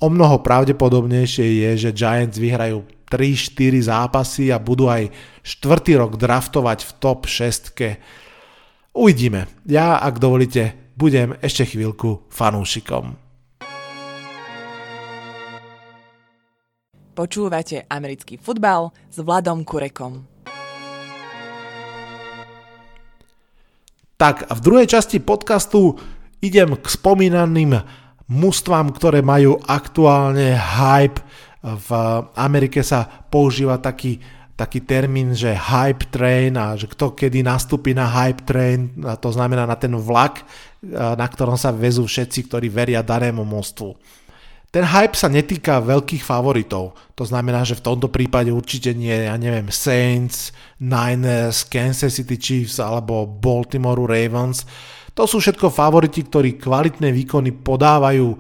O 0.03 0.07
mnoho 0.13 0.45
pravdepodobnejšie 0.45 1.65
je, 1.65 1.89
že 1.89 1.97
Giants 1.97 2.37
vyhrajú 2.37 2.85
3-4 3.09 3.89
zápasy 3.89 4.53
a 4.53 4.61
budú 4.61 4.93
aj 4.93 5.09
štvrtý 5.41 5.97
rok 5.97 6.21
draftovať 6.21 6.85
v 6.85 6.91
top 7.01 7.25
6. 7.25 8.93
Uvidíme. 8.93 9.49
Ja, 9.65 9.97
ak 10.05 10.21
dovolíte, 10.21 10.93
budem 11.01 11.33
ešte 11.41 11.65
chvíľku 11.65 12.29
fanúšikom. 12.29 13.22
Počúvate 17.13 17.85
americký 17.93 18.41
futbal 18.41 18.89
s 19.13 19.21
Vladom 19.21 19.69
Kurekom. 19.69 20.25
Tak 24.17 24.49
a 24.49 24.53
v 24.57 24.61
druhej 24.65 24.89
časti 24.89 25.21
podcastu 25.21 25.93
idem 26.41 26.73
k 26.73 26.87
spomínaným 26.89 27.77
mústvám, 28.33 28.97
ktoré 28.97 29.21
majú 29.21 29.61
aktuálne 29.61 30.57
hype. 30.57 31.21
V 31.61 31.89
Amerike 32.33 32.81
sa 32.81 33.05
používa 33.05 33.77
taký, 33.77 34.17
taký 34.57 34.81
termín, 34.81 35.37
že 35.37 35.53
hype 35.53 36.09
train 36.09 36.57
a 36.57 36.73
že 36.81 36.89
kto 36.89 37.13
kedy 37.13 37.45
nastúpi 37.45 37.93
na 37.93 38.09
hype 38.09 38.41
train, 38.49 38.89
a 39.05 39.21
to 39.21 39.29
znamená 39.29 39.69
na 39.69 39.77
ten 39.77 39.93
vlak, 39.93 40.49
na 40.89 41.29
ktorom 41.29 41.61
sa 41.61 41.77
vezú 41.77 42.09
všetci, 42.09 42.49
ktorí 42.49 42.73
veria 42.73 43.05
danému 43.05 43.45
mústvu. 43.45 44.01
Ten 44.73 44.89
hype 44.89 45.13
sa 45.13 45.29
netýka 45.29 45.85
veľkých 45.85 46.25
favoritov. 46.25 46.97
To 47.21 47.25
znamená, 47.29 47.61
že 47.61 47.77
v 47.77 47.93
tomto 47.93 48.09
prípade 48.09 48.49
určite 48.49 48.97
nie, 48.97 49.13
ja 49.13 49.37
neviem, 49.37 49.69
Saints, 49.69 50.49
Niners, 50.81 51.69
Kansas 51.69 52.17
City 52.17 52.41
Chiefs 52.41 52.81
alebo 52.81 53.29
Baltimore 53.29 54.01
Ravens. 54.01 54.65
To 55.13 55.29
sú 55.29 55.45
všetko 55.45 55.69
favoriti, 55.69 56.25
ktorí 56.25 56.57
kvalitné 56.57 57.13
výkony 57.13 57.53
podávajú 57.53 58.33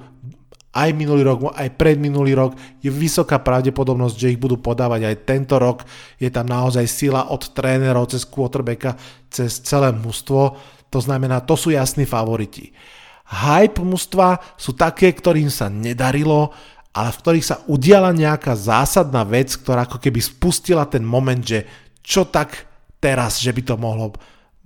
aj 0.73 0.89
minulý 0.97 1.21
rok, 1.29 1.53
aj 1.53 1.69
predminulý 1.77 2.33
rok. 2.33 2.57
Je 2.81 2.89
vysoká 2.89 3.37
pravdepodobnosť, 3.37 4.17
že 4.17 4.33
ich 4.33 4.41
budú 4.41 4.57
podávať 4.57 5.12
aj 5.12 5.17
tento 5.29 5.61
rok. 5.61 5.85
Je 6.17 6.33
tam 6.33 6.49
naozaj 6.49 6.89
sila 6.89 7.29
od 7.29 7.53
trénerov 7.53 8.09
cez 8.09 8.25
quarterbacka, 8.25 8.97
cez 9.29 9.61
celé 9.61 9.93
mužstvo. 9.93 10.57
To 10.89 10.99
znamená, 11.01 11.45
to 11.45 11.61
sú 11.61 11.77
jasní 11.77 12.09
favoriti. 12.09 12.73
Hype 13.29 13.81
mužstva 13.81 14.43
sú 14.59 14.76
také, 14.76 15.14
ktorým 15.14 15.49
sa 15.49 15.71
nedarilo, 15.73 16.52
ale 16.93 17.09
v 17.09 17.21
ktorých 17.25 17.47
sa 17.49 17.57
udiala 17.64 18.12
nejaká 18.12 18.52
zásadná 18.52 19.25
vec, 19.25 19.57
ktorá 19.57 19.88
ako 19.88 19.97
keby 19.97 20.21
spustila 20.21 20.85
ten 20.85 21.00
moment, 21.00 21.41
že 21.41 21.64
čo 22.05 22.29
tak 22.29 22.69
teraz, 23.00 23.41
že 23.41 23.55
by 23.57 23.62
to 23.64 23.75
mohlo, 23.81 24.12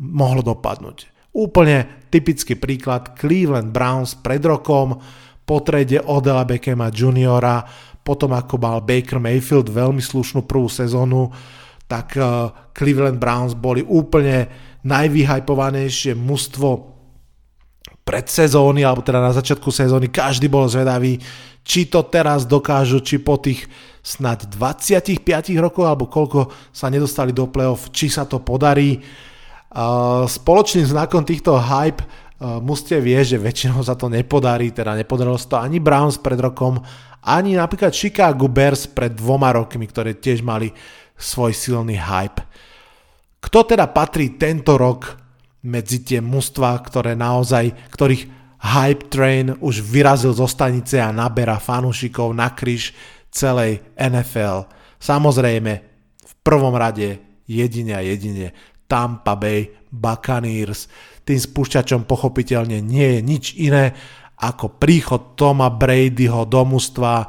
mohlo 0.03 0.43
dopadnúť. 0.43 1.07
Úplne 1.31 2.09
typický 2.11 2.59
príklad 2.59 3.15
Cleveland 3.15 3.71
Browns 3.71 4.19
pred 4.19 4.43
rokom, 4.43 4.99
po 5.47 5.63
trade 5.63 6.03
Odela 6.03 6.43
Beckhama 6.43 6.91
juniora, 6.91 7.63
potom 8.03 8.35
ako 8.35 8.59
mal 8.59 8.83
Baker 8.83 9.23
Mayfield 9.23 9.71
veľmi 9.71 10.03
slušnú 10.03 10.43
prvú 10.43 10.67
sezónu, 10.67 11.31
tak 11.87 12.19
uh, 12.19 12.51
Cleveland 12.75 13.23
Browns 13.23 13.55
boli 13.55 13.87
úplne 13.87 14.51
najvyhypovanejšie 14.83 16.19
mužstvo 16.19 16.96
pred 18.07 18.31
sezóny, 18.31 18.87
alebo 18.87 19.03
teda 19.03 19.19
na 19.19 19.35
začiatku 19.35 19.67
sezóny, 19.75 20.15
každý 20.15 20.47
bol 20.47 20.71
zvedavý, 20.71 21.19
či 21.67 21.91
to 21.91 22.07
teraz 22.07 22.47
dokážu, 22.47 23.03
či 23.03 23.19
po 23.19 23.43
tých 23.43 23.67
snad 23.99 24.47
25 24.47 25.27
rokov, 25.59 25.83
alebo 25.83 26.07
koľko 26.07 26.55
sa 26.71 26.87
nedostali 26.87 27.35
do 27.35 27.51
play-off, 27.51 27.91
či 27.91 28.07
sa 28.07 28.23
to 28.23 28.39
podarí. 28.39 29.03
Spoločným 30.31 30.87
znakom 30.87 31.27
týchto 31.27 31.59
hype 31.59 32.07
musíte 32.63 33.03
vie, 33.03 33.19
že 33.27 33.43
väčšinou 33.43 33.83
sa 33.83 33.99
to 33.99 34.07
nepodarí, 34.07 34.71
teda 34.71 34.95
nepodarilo 34.95 35.35
sa 35.35 35.51
to 35.51 35.57
ani 35.59 35.83
Browns 35.83 36.23
pred 36.23 36.39
rokom, 36.39 36.79
ani 37.27 37.59
napríklad 37.59 37.91
Chicago 37.91 38.47
Bears 38.47 38.87
pred 38.87 39.11
dvoma 39.19 39.51
rokmi, 39.51 39.91
ktoré 39.91 40.15
tiež 40.15 40.47
mali 40.47 40.71
svoj 41.19 41.51
silný 41.51 41.99
hype. 41.99 42.39
Kto 43.43 43.67
teda 43.67 43.91
patrí 43.91 44.39
tento 44.39 44.79
rok 44.79 45.26
medzi 45.67 46.07
tie 46.07 46.23
mužstva, 46.23 46.79
ktoré 46.87 47.19
naozaj, 47.19 47.91
ktorých 47.91 48.23
hype 48.63 49.11
train 49.11 49.53
už 49.59 49.83
vyrazil 49.83 50.33
zo 50.33 50.47
stanice 50.47 51.03
a 51.03 51.11
naberá 51.11 51.59
fanúšikov 51.59 52.33
na 52.33 52.55
kryš 52.55 52.95
celej 53.29 53.83
NFL. 53.99 54.71
Samozrejme, 54.97 55.73
v 56.23 56.33
prvom 56.41 56.73
rade 56.73 57.21
jedine 57.45 57.99
a 57.99 58.03
jedine 58.03 58.55
Tampa 58.87 59.35
Bay 59.35 59.69
Buccaneers. 59.91 60.89
Tým 61.27 61.39
spúšťačom 61.43 62.07
pochopiteľne 62.07 62.79
nie 62.81 63.19
je 63.19 63.21
nič 63.21 63.45
iné 63.59 63.93
ako 64.37 64.79
príchod 64.79 65.35
Toma 65.35 65.73
Bradyho 65.73 66.45
do 66.47 66.63
mužstva 66.65 67.27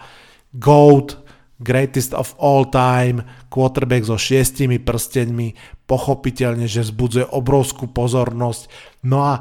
GOAT, 0.54 1.27
greatest 1.58 2.14
of 2.14 2.38
all 2.38 2.70
time, 2.70 3.26
quarterback 3.50 4.06
so 4.06 4.18
šiestimi 4.18 4.78
prsteňmi, 4.78 5.58
pochopiteľne, 5.90 6.70
že 6.70 6.86
vzbudzuje 6.86 7.26
obrovskú 7.34 7.90
pozornosť. 7.90 8.70
No 9.06 9.26
a 9.26 9.34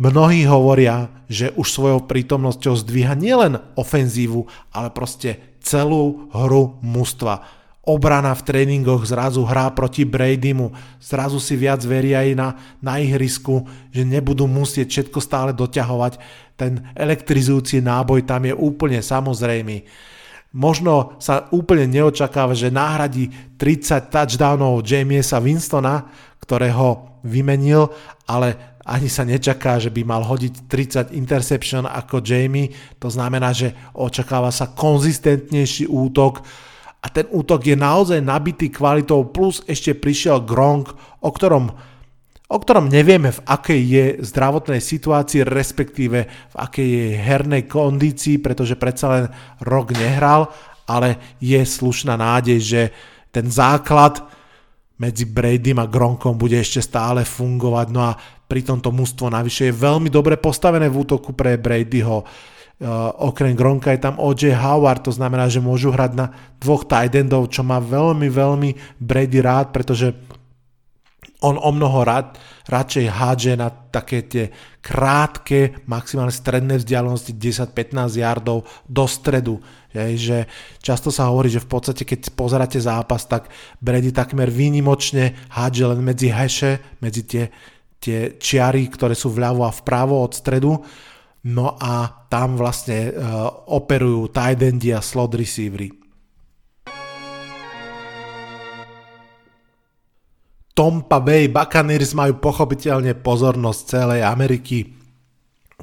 mnohí 0.00 0.48
hovoria, 0.48 1.12
že 1.28 1.52
už 1.54 1.68
svojou 1.68 2.00
prítomnosťou 2.08 2.74
zdvíha 2.80 3.12
nielen 3.18 3.60
ofenzívu, 3.76 4.48
ale 4.72 4.88
proste 4.90 5.58
celú 5.60 6.32
hru 6.32 6.80
mužstva. 6.80 7.60
Obrana 7.80 8.36
v 8.36 8.44
tréningoch 8.44 9.08
zrazu 9.08 9.40
hrá 9.48 9.72
proti 9.72 10.04
Bradymu, 10.04 10.72
zrazu 11.00 11.40
si 11.40 11.56
viac 11.56 11.80
veria 11.82 12.20
aj 12.22 12.30
na, 12.36 12.48
na 12.78 13.00
ihrisku, 13.00 13.64
že 13.88 14.04
nebudú 14.04 14.44
musieť 14.44 14.88
všetko 14.88 15.18
stále 15.18 15.50
doťahovať. 15.56 16.20
Ten 16.60 16.84
elektrizujúci 16.92 17.80
náboj 17.80 18.28
tam 18.28 18.44
je 18.44 18.52
úplne 18.52 19.00
samozrejmý. 19.00 19.88
Možno 20.50 21.14
sa 21.22 21.46
úplne 21.54 21.86
neočakáva, 21.86 22.58
že 22.58 22.74
nahradí 22.74 23.30
30 23.54 24.10
touchdownov 24.10 24.82
Jamiesa 24.82 25.38
Winstona, 25.38 26.10
ktorého 26.42 27.20
vymenil, 27.22 27.86
ale 28.26 28.78
ani 28.82 29.06
sa 29.06 29.22
nečaká, 29.22 29.78
že 29.78 29.94
by 29.94 30.02
mal 30.02 30.26
hodiť 30.26 30.66
30 30.66 31.14
interception 31.14 31.86
ako 31.86 32.18
Jamie. 32.18 32.74
To 32.98 33.06
znamená, 33.06 33.54
že 33.54 33.70
očakáva 33.94 34.50
sa 34.50 34.74
konzistentnejší 34.74 35.86
útok 35.86 36.42
a 37.00 37.06
ten 37.08 37.30
útok 37.30 37.64
je 37.64 37.76
naozaj 37.78 38.20
nabitý 38.20 38.68
kvalitou, 38.68 39.30
plus 39.30 39.64
ešte 39.64 39.94
prišiel 39.94 40.44
Gronk, 40.44 40.92
o 41.22 41.30
ktorom 41.32 41.72
o 42.50 42.58
ktorom 42.58 42.90
nevieme 42.90 43.30
v 43.30 43.40
akej 43.46 43.80
je 43.80 44.04
zdravotnej 44.26 44.82
situácii, 44.82 45.46
respektíve 45.46 46.18
v 46.26 46.56
akej 46.58 46.88
je 46.90 47.06
hernej 47.14 47.70
kondícii, 47.70 48.42
pretože 48.42 48.74
predsa 48.74 49.06
len 49.06 49.24
rok 49.62 49.94
nehral, 49.94 50.50
ale 50.90 51.38
je 51.38 51.62
slušná 51.62 52.18
nádej, 52.18 52.58
že 52.58 52.82
ten 53.30 53.46
základ 53.46 54.26
medzi 54.98 55.24
Bradym 55.24 55.78
a 55.78 55.86
Gronkom 55.86 56.34
bude 56.34 56.58
ešte 56.58 56.82
stále 56.82 57.22
fungovať. 57.22 57.86
No 57.94 58.10
a 58.10 58.18
pri 58.50 58.66
tomto 58.66 58.90
mústvo 58.90 59.30
navyše 59.30 59.70
je 59.70 59.80
veľmi 59.80 60.10
dobre 60.10 60.34
postavené 60.34 60.90
v 60.90 61.06
útoku 61.06 61.30
pre 61.32 61.54
Bradyho. 61.54 62.26
Uh, 62.80 63.12
okrem 63.30 63.54
Gronka 63.54 63.92
je 63.92 64.00
tam 64.00 64.16
O.J. 64.16 64.56
Howard, 64.56 65.04
to 65.04 65.12
znamená, 65.12 65.52
že 65.52 65.60
môžu 65.60 65.92
hrať 65.92 66.12
na 66.16 66.32
dvoch 66.56 66.88
tight 66.88 67.12
endov, 67.12 67.52
čo 67.52 67.60
má 67.60 67.76
veľmi, 67.76 68.26
veľmi 68.32 68.70
Brady 68.96 69.38
rád, 69.44 69.68
pretože 69.68 70.16
on 71.40 71.56
o 71.56 71.70
mnoho 71.72 72.04
rad, 72.04 72.36
radšej 72.68 73.06
hádže 73.08 73.52
na 73.56 73.72
také 73.72 74.24
tie 74.28 74.44
krátke, 74.84 75.80
maximálne 75.88 76.32
stredné 76.32 76.80
vzdialenosti 76.80 77.36
10-15 77.36 78.20
yardov 78.20 78.68
do 78.88 79.04
stredu. 79.08 79.60
Je, 79.90 80.16
že 80.16 80.38
často 80.84 81.10
sa 81.10 81.28
hovorí, 81.32 81.50
že 81.50 81.64
v 81.64 81.70
podstate 81.70 82.06
keď 82.06 82.32
pozeráte 82.32 82.78
zápas, 82.78 83.26
tak 83.26 83.50
Brady 83.82 84.14
takmer 84.14 84.48
výnimočne 84.52 85.50
hádže 85.50 85.84
len 85.96 86.00
medzi 86.04 86.28
heše, 86.30 87.00
medzi 87.02 87.26
tie, 87.26 87.44
tie 87.98 88.38
čiary, 88.38 88.86
ktoré 88.88 89.16
sú 89.16 89.32
vľavo 89.34 89.66
a 89.66 89.74
vpravo 89.74 90.22
od 90.22 90.32
stredu. 90.32 90.72
No 91.40 91.74
a 91.80 92.04
tam 92.28 92.60
vlastne 92.60 93.10
uh, 93.10 93.48
operujú 93.72 94.28
tight 94.28 94.60
endy 94.60 94.92
a 94.92 95.00
slot 95.00 95.32
receivery. 95.34 95.99
Tompa 100.80 101.20
Bay 101.20 101.52
Buccaneers 101.52 102.16
majú 102.16 102.40
pochopiteľne 102.40 103.12
pozornosť 103.20 103.80
celej 103.84 104.24
Ameriky, 104.24 104.88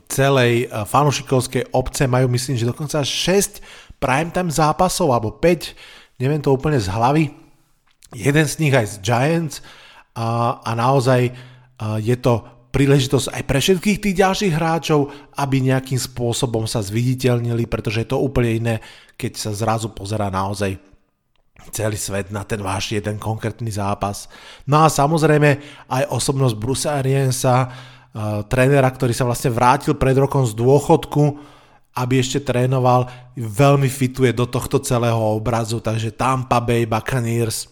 celej 0.10 0.66
eh, 0.66 0.70
fanušikovskej 0.74 1.70
obce, 1.70 2.10
majú 2.10 2.26
myslím, 2.34 2.58
že 2.58 2.66
dokonca 2.66 3.06
6 3.06 3.62
primetime 4.02 4.50
zápasov, 4.50 5.14
alebo 5.14 5.38
5, 5.38 6.18
neviem 6.18 6.42
to 6.42 6.50
úplne 6.50 6.82
z 6.82 6.90
hlavy, 6.90 7.30
jeden 8.18 8.46
z 8.50 8.58
nich 8.58 8.74
aj 8.74 8.98
z 8.98 9.06
Giants. 9.06 9.62
A, 10.18 10.58
a 10.66 10.74
naozaj 10.74 11.30
eh, 11.30 11.34
je 12.02 12.18
to 12.18 12.42
príležitosť 12.74 13.38
aj 13.38 13.44
pre 13.46 13.62
všetkých 13.62 14.02
tých 14.02 14.16
ďalších 14.18 14.54
hráčov, 14.58 15.14
aby 15.38 15.62
nejakým 15.62 16.02
spôsobom 16.02 16.66
sa 16.66 16.82
zviditeľnili, 16.82 17.70
pretože 17.70 18.02
je 18.02 18.10
to 18.10 18.18
úplne 18.18 18.50
iné, 18.50 18.76
keď 19.14 19.46
sa 19.46 19.54
zrazu 19.54 19.94
pozera 19.94 20.34
naozaj 20.34 20.97
celý 21.72 21.98
svet 22.00 22.32
na 22.32 22.48
ten 22.48 22.62
váš 22.64 22.96
jeden 22.96 23.20
konkrétny 23.20 23.70
zápas. 23.74 24.32
No 24.66 24.86
a 24.86 24.88
samozrejme 24.88 25.60
aj 25.90 26.04
osobnosť 26.10 26.56
Bruce 26.56 26.88
Ariensa, 26.88 27.68
uh, 27.68 28.42
trénera, 28.48 28.88
ktorý 28.88 29.14
sa 29.14 29.28
vlastne 29.28 29.52
vrátil 29.52 29.98
pred 29.98 30.16
rokom 30.18 30.46
z 30.46 30.54
dôchodku, 30.56 31.24
aby 31.98 32.22
ešte 32.22 32.46
trénoval, 32.46 33.10
veľmi 33.34 33.90
fituje 33.90 34.30
do 34.32 34.46
tohto 34.46 34.78
celého 34.78 35.18
obrazu, 35.18 35.82
takže 35.82 36.14
Tampa 36.14 36.62
Bay 36.62 36.86
Buccaneers 36.86 37.66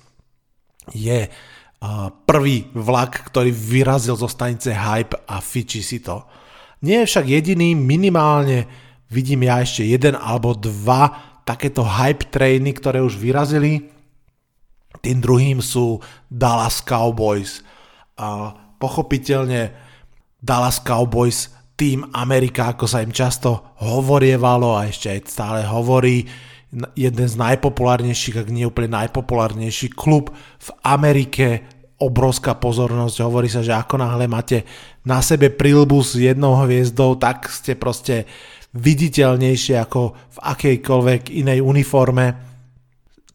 je 0.93 1.29
uh, 1.29 2.09
prvý 2.25 2.69
vlak, 2.73 3.29
ktorý 3.29 3.53
vyrazil 3.53 4.17
zo 4.17 4.25
stanice 4.25 4.73
Hype 4.73 5.29
a 5.29 5.37
fičí 5.41 5.85
si 5.85 6.01
to. 6.01 6.25
Nie 6.81 7.05
je 7.05 7.09
však 7.09 7.25
jediný, 7.25 7.73
minimálne 7.73 8.65
vidím 9.09 9.45
ja 9.45 9.61
ešte 9.61 9.85
jeden 9.85 10.17
alebo 10.17 10.57
dva 10.57 11.34
takéto 11.45 11.85
hype 11.85 12.27
trainy, 12.33 12.73
ktoré 12.73 12.99
už 13.05 13.15
vyrazili. 13.21 13.93
Tým 14.99 15.21
druhým 15.21 15.61
sú 15.61 16.01
Dallas 16.27 16.81
Cowboys. 16.81 17.61
A 18.17 18.57
pochopiteľne 18.81 19.71
Dallas 20.41 20.81
Cowboys, 20.81 21.53
tým 21.75 22.07
Amerika, 22.15 22.71
ako 22.73 22.87
sa 22.87 23.03
im 23.03 23.11
často 23.11 23.75
hovorievalo 23.83 24.79
a 24.79 24.87
ešte 24.89 25.11
aj 25.11 25.19
stále 25.27 25.61
hovorí, 25.67 26.25
jeden 26.95 27.27
z 27.27 27.35
najpopulárnejších, 27.39 28.41
ak 28.41 28.51
nie 28.51 28.67
úplne 28.67 28.91
najpopulárnejší 29.05 29.95
klub 29.95 30.33
v 30.59 30.69
Amerike, 30.83 31.63
obrovská 31.95 32.59
pozornosť, 32.59 33.23
hovorí 33.23 33.47
sa, 33.47 33.63
že 33.63 33.71
ako 33.71 33.95
náhle 33.95 34.27
máte 34.27 34.67
na 35.07 35.23
sebe 35.23 35.47
prilbu 35.47 36.03
s 36.03 36.19
jednou 36.19 36.59
hviezdou, 36.59 37.15
tak 37.15 37.47
ste 37.47 37.79
proste 37.79 38.27
viditeľnejšie 38.75 39.75
ako 39.79 40.01
v 40.11 40.37
akejkoľvek 40.43 41.21
inej 41.31 41.59
uniforme. 41.63 42.25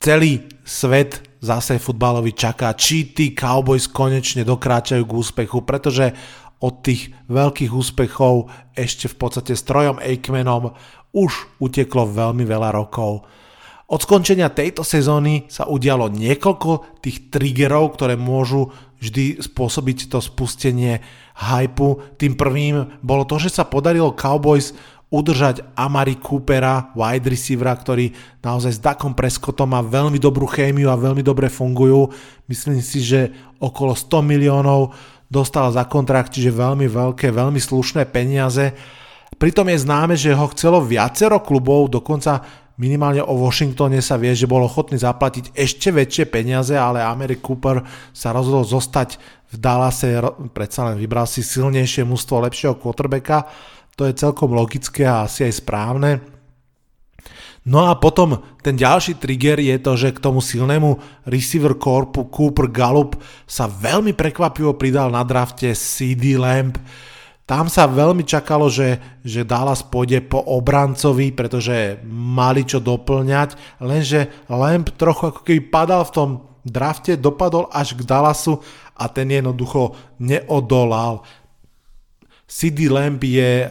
Celý 0.01 0.45
svet 0.65 1.41
zase 1.41 1.81
futbalovi 1.81 2.37
čaká, 2.37 2.77
či 2.77 3.17
tí 3.17 3.33
Cowboys 3.33 3.89
konečne 3.89 4.45
dokráčajú 4.45 5.03
k 5.09 5.17
úspechu, 5.17 5.65
pretože 5.65 6.13
od 6.61 6.85
tých 6.85 7.09
veľkých 7.33 7.73
úspechov 7.73 8.53
ešte 8.77 9.09
v 9.09 9.17
podstate 9.17 9.57
s 9.57 9.65
Trojom 9.65 9.97
Aikmanom 9.97 10.77
už 11.17 11.33
uteklo 11.59 12.05
veľmi 12.05 12.45
veľa 12.45 12.71
rokov. 12.77 13.25
Od 13.91 13.99
skončenia 13.99 14.55
tejto 14.55 14.87
sezóny 14.87 15.51
sa 15.51 15.67
udialo 15.67 16.07
niekoľko 16.15 17.03
tých 17.03 17.33
triggerov, 17.33 17.99
ktoré 17.99 18.15
môžu 18.15 18.71
vždy 19.03 19.43
spôsobiť 19.43 20.13
to 20.13 20.23
spustenie 20.23 21.03
hypu. 21.35 21.99
Tým 22.15 22.39
prvým 22.39 23.03
bolo 23.03 23.27
to, 23.27 23.43
že 23.43 23.51
sa 23.51 23.67
podarilo 23.67 24.15
Cowboys 24.15 24.77
udržať 25.11 25.75
Amari 25.75 26.15
Coopera, 26.23 26.95
wide 26.95 27.27
receivera, 27.27 27.75
ktorý 27.75 28.15
naozaj 28.39 28.79
s 28.79 28.81
Dakom 28.81 29.13
Prescottom 29.13 29.75
má 29.75 29.83
veľmi 29.83 30.23
dobrú 30.23 30.47
chémiu 30.47 30.87
a 30.87 30.99
veľmi 30.99 31.21
dobre 31.27 31.51
fungujú. 31.51 32.15
Myslím 32.47 32.79
si, 32.79 33.03
že 33.03 33.35
okolo 33.59 33.99
100 33.99 34.23
miliónov 34.23 34.95
dostal 35.27 35.67
za 35.75 35.83
kontrakt, 35.91 36.35
čiže 36.35 36.55
veľmi 36.55 36.87
veľké, 36.87 37.35
veľmi 37.35 37.59
slušné 37.59 38.07
peniaze. 38.07 38.71
Pritom 39.35 39.67
je 39.71 39.83
známe, 39.83 40.15
že 40.15 40.31
ho 40.31 40.47
chcelo 40.55 40.79
viacero 40.79 41.43
klubov, 41.43 41.91
dokonca 41.91 42.47
minimálne 42.79 43.21
o 43.21 43.35
Washingtone 43.35 43.99
sa 43.99 44.15
vie, 44.15 44.31
že 44.33 44.47
bol 44.47 44.63
ochotný 44.63 44.97
zaplatiť 44.97 45.53
ešte 45.59 45.91
väčšie 45.91 46.25
peniaze, 46.31 46.73
ale 46.79 47.03
Amari 47.03 47.43
Cooper 47.43 47.83
sa 48.15 48.31
rozhodol 48.31 48.63
zostať 48.63 49.19
v 49.51 49.57
Dallase, 49.59 50.23
predsa 50.55 50.87
len 50.87 50.97
vybral 50.97 51.27
si 51.27 51.43
silnejšie 51.43 52.07
mústvo 52.07 52.39
lepšieho 52.39 52.79
quarterbacka 52.79 53.51
to 54.01 54.09
je 54.09 54.17
celkom 54.17 54.57
logické 54.57 55.05
a 55.05 55.29
asi 55.29 55.45
aj 55.45 55.61
správne. 55.61 56.25
No 57.69 57.85
a 57.85 58.01
potom 58.01 58.41
ten 58.65 58.73
ďalší 58.73 59.21
trigger 59.21 59.61
je 59.61 59.77
to, 59.77 59.93
že 59.93 60.17
k 60.17 60.25
tomu 60.25 60.41
silnému 60.41 60.97
receiver 61.29 61.77
korpu 61.77 62.33
Cooper 62.33 62.73
Gallup 62.73 63.21
sa 63.45 63.69
veľmi 63.69 64.17
prekvapivo 64.17 64.73
pridal 64.81 65.13
na 65.13 65.21
drafte 65.21 65.69
CD 65.77 66.41
Lamp. 66.41 66.81
Tam 67.45 67.69
sa 67.69 67.85
veľmi 67.85 68.25
čakalo, 68.25 68.73
že, 68.73 69.21
že 69.21 69.45
Dallas 69.45 69.85
pôjde 69.85 70.25
po 70.25 70.41
obrancovi, 70.41 71.37
pretože 71.37 72.01
mali 72.09 72.65
čo 72.65 72.81
doplňať, 72.81 73.83
lenže 73.85 74.49
Lamp 74.49 74.97
trochu 74.97 75.29
ako 75.29 75.41
keby 75.45 75.61
padal 75.69 76.09
v 76.09 76.15
tom 76.17 76.31
drafte, 76.65 77.21
dopadol 77.21 77.69
až 77.69 77.93
k 77.93 78.09
Dallasu 78.09 78.65
a 78.97 79.05
ten 79.13 79.29
jednoducho 79.29 79.93
neodolal. 80.17 81.21
CD 82.51 82.91
Lamp 82.91 83.23
je 83.23 83.71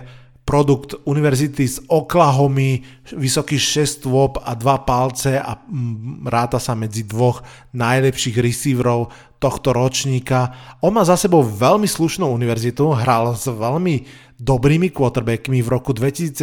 produkt 0.49 0.97
univerzity 1.05 1.61
z 1.69 1.77
Oklahomy, 1.85 2.81
vysoký 3.13 3.61
6 3.61 4.01
stôp 4.01 4.41
a 4.41 4.57
dva 4.57 4.81
palce 4.81 5.37
a 5.37 5.61
mm, 5.61 6.25
ráta 6.25 6.57
sa 6.57 6.73
medzi 6.73 7.05
dvoch 7.05 7.45
najlepších 7.77 8.41
receiverov 8.41 9.13
tohto 9.37 9.77
ročníka. 9.77 10.49
On 10.81 10.89
má 10.89 11.05
za 11.05 11.21
sebou 11.21 11.45
veľmi 11.45 11.85
slušnú 11.85 12.25
univerzitu, 12.25 12.89
hral 12.97 13.37
s 13.37 13.45
veľmi 13.45 14.09
dobrými 14.41 14.89
quarterbackmi. 14.89 15.61
V 15.61 15.69
roku 15.69 15.93
2017 15.93 16.33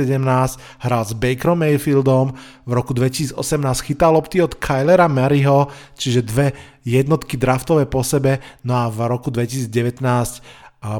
hral 0.86 1.02
s 1.02 1.12
Bakerom 1.18 1.58
Mayfieldom, 1.66 2.30
v 2.62 2.72
roku 2.78 2.94
2018 2.94 3.34
chytal 3.82 4.14
lopty 4.14 4.38
od 4.38 4.54
Kylera 4.54 5.10
Maryho, 5.10 5.66
čiže 5.98 6.22
dve 6.22 6.54
jednotky 6.86 7.34
draftové 7.34 7.90
po 7.90 8.06
sebe, 8.06 8.38
no 8.62 8.78
a 8.78 8.86
v 8.86 9.02
roku 9.10 9.34
2019 9.34 9.66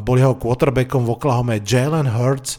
bol 0.03 0.19
jeho 0.19 0.35
quarterbackom 0.35 1.07
v 1.07 1.14
Oklahoma 1.14 1.62
Jalen 1.62 2.11
Hurts, 2.11 2.59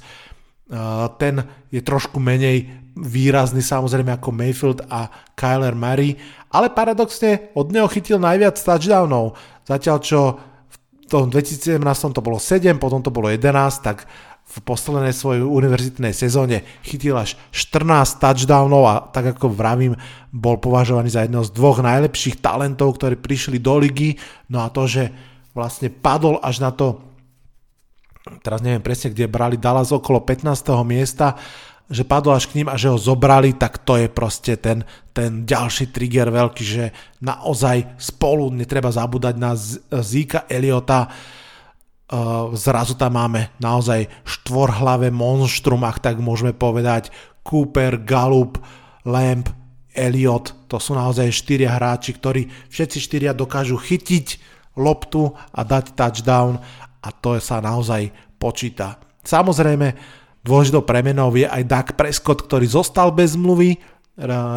ten 1.18 1.36
je 1.72 1.80
trošku 1.80 2.20
menej 2.20 2.68
výrazný 2.98 3.62
samozrejme 3.62 4.18
ako 4.18 4.30
Mayfield 4.34 4.80
a 4.90 5.08
Kyler 5.38 5.78
Murray, 5.78 6.18
ale 6.50 6.74
paradoxne 6.74 7.54
od 7.54 7.70
neho 7.70 7.86
chytil 7.88 8.18
najviac 8.18 8.58
touchdownov. 8.58 9.38
Zatiaľ 9.64 9.98
čo 10.02 10.20
v 10.68 10.76
tom 11.08 11.30
2017 11.32 11.80
to 12.12 12.22
bolo 12.26 12.42
7, 12.42 12.82
potom 12.82 13.00
to 13.00 13.14
bolo 13.14 13.30
11, 13.32 13.48
tak 13.86 14.10
v 14.48 14.58
poslednej 14.64 15.12
svojej 15.12 15.44
univerzitnej 15.44 16.16
sezóne 16.16 16.64
chytil 16.80 17.20
až 17.20 17.36
14 17.52 18.24
touchdownov 18.24 18.84
a 18.88 18.96
tak 19.12 19.36
ako 19.36 19.52
vravím, 19.52 20.00
bol 20.32 20.56
považovaný 20.56 21.12
za 21.12 21.28
jedného 21.28 21.44
z 21.44 21.52
dvoch 21.52 21.84
najlepších 21.84 22.40
talentov, 22.40 22.96
ktorí 22.96 23.20
prišli 23.20 23.60
do 23.60 23.76
ligy. 23.76 24.16
No 24.48 24.64
a 24.64 24.72
to, 24.72 24.88
že 24.88 25.12
vlastne 25.52 25.92
padol 25.92 26.40
až 26.40 26.64
na 26.64 26.72
to 26.72 27.04
teraz 28.44 28.60
neviem 28.62 28.84
presne, 28.84 29.12
kde 29.12 29.32
brali 29.32 29.56
Dallas 29.58 29.92
okolo 29.92 30.24
15. 30.24 30.48
miesta, 30.84 31.36
že 31.88 32.04
padol 32.04 32.36
až 32.36 32.52
k 32.52 32.60
ním 32.60 32.68
a 32.68 32.76
že 32.76 32.92
ho 32.92 33.00
zobrali, 33.00 33.56
tak 33.56 33.80
to 33.88 33.96
je 33.96 34.12
proste 34.12 34.60
ten, 34.60 34.84
ten 35.16 35.48
ďalší 35.48 35.96
trigger 35.96 36.28
veľký, 36.28 36.64
že 36.64 36.86
naozaj 37.24 37.96
spolu 37.96 38.52
netreba 38.52 38.92
zabúdať 38.92 39.36
na 39.40 39.56
Zika 40.04 40.44
Eliota, 40.52 41.08
uh, 41.08 42.52
zrazu 42.52 43.00
tam 43.00 43.16
máme 43.16 43.56
naozaj 43.64 44.12
štvorhlavé 44.28 45.16
monštrum, 45.16 45.88
ak 45.88 46.04
tak 46.04 46.20
môžeme 46.20 46.52
povedať, 46.52 47.08
Cooper, 47.48 48.04
Gallup, 48.04 48.60
Lamp, 49.08 49.48
Elliot, 49.96 50.68
to 50.68 50.78
sú 50.84 50.92
naozaj 50.94 51.32
štyria 51.32 51.74
hráči, 51.74 52.14
ktorí 52.14 52.52
všetci 52.68 52.98
štyria 53.00 53.32
dokážu 53.32 53.80
chytiť 53.80 54.58
loptu 54.78 55.34
a 55.56 55.66
dať 55.66 55.98
touchdown 55.98 56.62
a 57.08 57.16
to 57.16 57.40
sa 57.40 57.64
naozaj 57.64 58.12
počíta. 58.36 59.00
Samozrejme, 59.24 59.96
dôležitou 60.44 60.84
premenou 60.84 61.32
je 61.32 61.48
aj 61.48 61.64
Doug 61.64 61.88
Prescott, 61.96 62.44
ktorý 62.44 62.68
zostal 62.68 63.16
bez 63.16 63.40
zmluvy, 63.40 63.80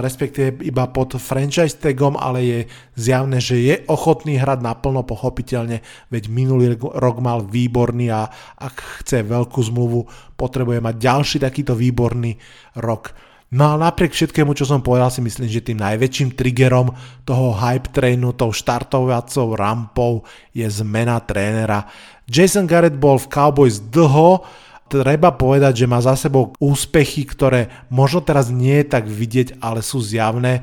respektíve 0.01 0.65
iba 0.65 0.89
pod 0.89 1.21
franchise 1.21 1.77
tagom, 1.77 2.17
ale 2.17 2.39
je 2.41 2.59
zjavné, 2.97 3.45
že 3.45 3.61
je 3.61 3.75
ochotný 3.93 4.41
hrať 4.41 4.65
naplno 4.65 5.05
pochopiteľne, 5.05 5.85
veď 6.09 6.33
minulý 6.33 6.81
rok 6.81 7.21
mal 7.21 7.45
výborný 7.45 8.09
a 8.09 8.25
ak 8.57 9.05
chce 9.05 9.21
veľkú 9.21 9.61
zmluvu, 9.61 10.09
potrebuje 10.41 10.81
mať 10.81 10.95
ďalší 10.97 11.37
takýto 11.45 11.77
výborný 11.77 12.41
rok. 12.81 13.13
No 13.51 13.75
a 13.75 13.75
napriek 13.75 14.15
všetkému, 14.15 14.55
čo 14.55 14.63
som 14.63 14.79
povedal, 14.79 15.11
si 15.11 15.21
myslím, 15.27 15.51
že 15.51 15.61
tým 15.61 15.83
najväčším 15.83 16.39
triggerom 16.39 16.95
toho 17.27 17.51
hype 17.53 17.91
trainu, 17.91 18.31
tou 18.33 18.55
štartovacou 18.55 19.59
rampou 19.59 20.23
je 20.55 20.65
zmena 20.71 21.19
trénera. 21.19 21.85
Jason 22.31 22.71
Garrett 22.71 22.95
bol 22.95 23.19
v 23.19 23.27
Cowboys 23.27 23.83
dlho, 23.83 24.47
treba 24.87 25.35
povedať, 25.35 25.83
že 25.83 25.91
má 25.91 25.99
za 25.99 26.15
sebou 26.15 26.55
úspechy, 26.63 27.27
ktoré 27.27 27.91
možno 27.91 28.23
teraz 28.23 28.55
nie 28.55 28.79
je 28.83 28.87
tak 28.87 29.11
vidieť, 29.11 29.59
ale 29.59 29.83
sú 29.83 29.99
zjavné. 29.99 30.63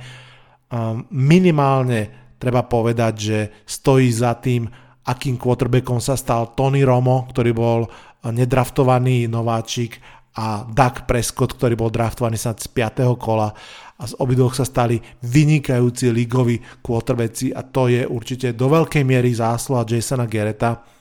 Minimálne 1.11 2.31
treba 2.39 2.63
povedať, 2.63 3.13
že 3.19 3.39
stojí 3.67 4.07
za 4.11 4.39
tým, 4.39 4.67
akým 5.07 5.35
quarterbackom 5.35 5.99
sa 5.99 6.15
stal 6.15 6.55
Tony 6.55 6.87
Romo, 6.87 7.27
ktorý 7.31 7.51
bol 7.51 7.87
nedraftovaný 8.23 9.27
nováčik 9.27 9.99
a 10.35 10.67
Doug 10.67 11.07
Prescott, 11.07 11.55
ktorý 11.55 11.79
bol 11.79 11.91
draftovaný 11.91 12.35
sa 12.35 12.51
z 12.51 12.67
5. 12.67 13.15
kola 13.15 13.49
a 13.97 14.03
z 14.05 14.13
obidvoch 14.21 14.53
sa 14.53 14.67
stali 14.67 14.99
vynikajúci 15.23 16.11
ligoví 16.13 16.59
quarterbacki 16.83 17.55
a 17.55 17.63
to 17.63 17.89
je 17.89 18.05
určite 18.05 18.53
do 18.53 18.69
veľkej 18.69 19.01
miery 19.01 19.33
zásluha 19.33 19.87
Jasona 19.87 20.29
Gereta. 20.29 20.96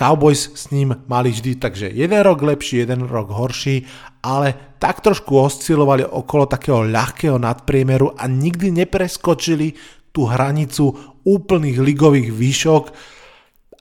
Cowboys 0.00 0.56
s 0.56 0.72
ním 0.72 0.96
mali 1.04 1.28
vždy 1.28 1.60
takže 1.60 1.92
jeden 1.92 2.20
rok 2.24 2.40
lepší, 2.40 2.88
jeden 2.88 3.04
rok 3.04 3.28
horší, 3.28 3.84
ale 4.24 4.80
tak 4.80 5.04
trošku 5.04 5.36
oscilovali 5.36 6.08
okolo 6.08 6.48
takého 6.48 6.88
ľahkého 6.88 7.36
nadpriemeru 7.36 8.16
a 8.16 8.24
nikdy 8.24 8.72
nepreskočili 8.72 9.76
tú 10.08 10.24
hranicu 10.24 10.96
úplných 11.20 11.78
ligových 11.84 12.32
výšok, 12.32 12.84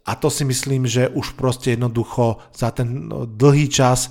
a 0.09 0.17
to 0.17 0.33
si 0.33 0.41
myslím, 0.41 0.89
že 0.89 1.05
už 1.13 1.37
proste 1.37 1.77
jednoducho 1.77 2.41
za 2.49 2.73
ten 2.73 3.05
no, 3.05 3.29
dlhý 3.29 3.69
čas 3.69 4.09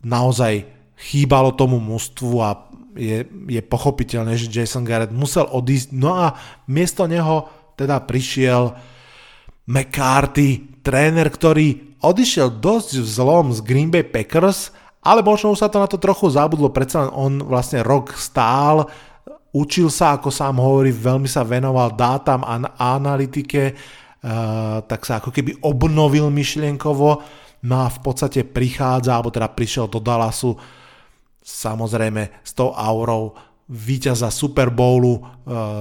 naozaj 0.00 0.64
chýbalo 0.96 1.52
tomu 1.52 1.76
mústvu 1.84 2.40
a 2.40 2.72
je, 2.96 3.28
je 3.28 3.60
pochopiteľné, 3.60 4.40
že 4.40 4.48
Jason 4.48 4.88
Garrett 4.88 5.12
musel 5.12 5.44
odísť. 5.44 5.92
No 5.92 6.16
a 6.16 6.32
miesto 6.72 7.04
neho 7.04 7.44
teda 7.76 8.00
prišiel 8.08 8.72
McCarthy, 9.68 10.73
tréner, 10.84 11.32
ktorý 11.32 11.96
odišiel 12.04 12.60
dosť 12.60 13.00
v 13.00 13.08
zlom 13.08 13.46
z 13.56 13.64
Green 13.64 13.88
Bay 13.88 14.04
Packers, 14.04 14.70
ale 15.00 15.24
možno 15.24 15.56
už 15.56 15.64
sa 15.64 15.72
to 15.72 15.80
na 15.80 15.88
to 15.88 15.96
trochu 15.96 16.28
zabudlo, 16.28 16.68
predsa 16.68 17.08
on 17.08 17.40
vlastne 17.40 17.80
rok 17.80 18.12
stál, 18.12 18.92
učil 19.56 19.88
sa, 19.88 20.20
ako 20.20 20.28
sám 20.28 20.60
hovorí, 20.60 20.92
veľmi 20.92 21.26
sa 21.26 21.40
venoval 21.40 21.96
dátam 21.96 22.44
a 22.44 22.60
analytike, 22.76 23.72
Eh, 24.24 24.78
tak 24.88 25.04
sa 25.04 25.20
ako 25.20 25.28
keby 25.28 25.60
obnovil 25.60 26.32
myšlienkovo, 26.32 27.08
no 27.68 27.76
a 27.76 27.92
v 27.92 27.98
podstate 28.00 28.40
prichádza, 28.40 29.12
alebo 29.12 29.28
teda 29.28 29.52
prišiel 29.52 29.84
do 29.84 30.00
Dallasu 30.00 30.56
samozrejme 31.44 32.40
s 32.40 32.56
tou 32.56 32.72
aurou 32.72 33.36
víťaza 33.64 34.28
Super 34.28 34.68
Bowlu 34.68 35.16
uh, 35.16 35.24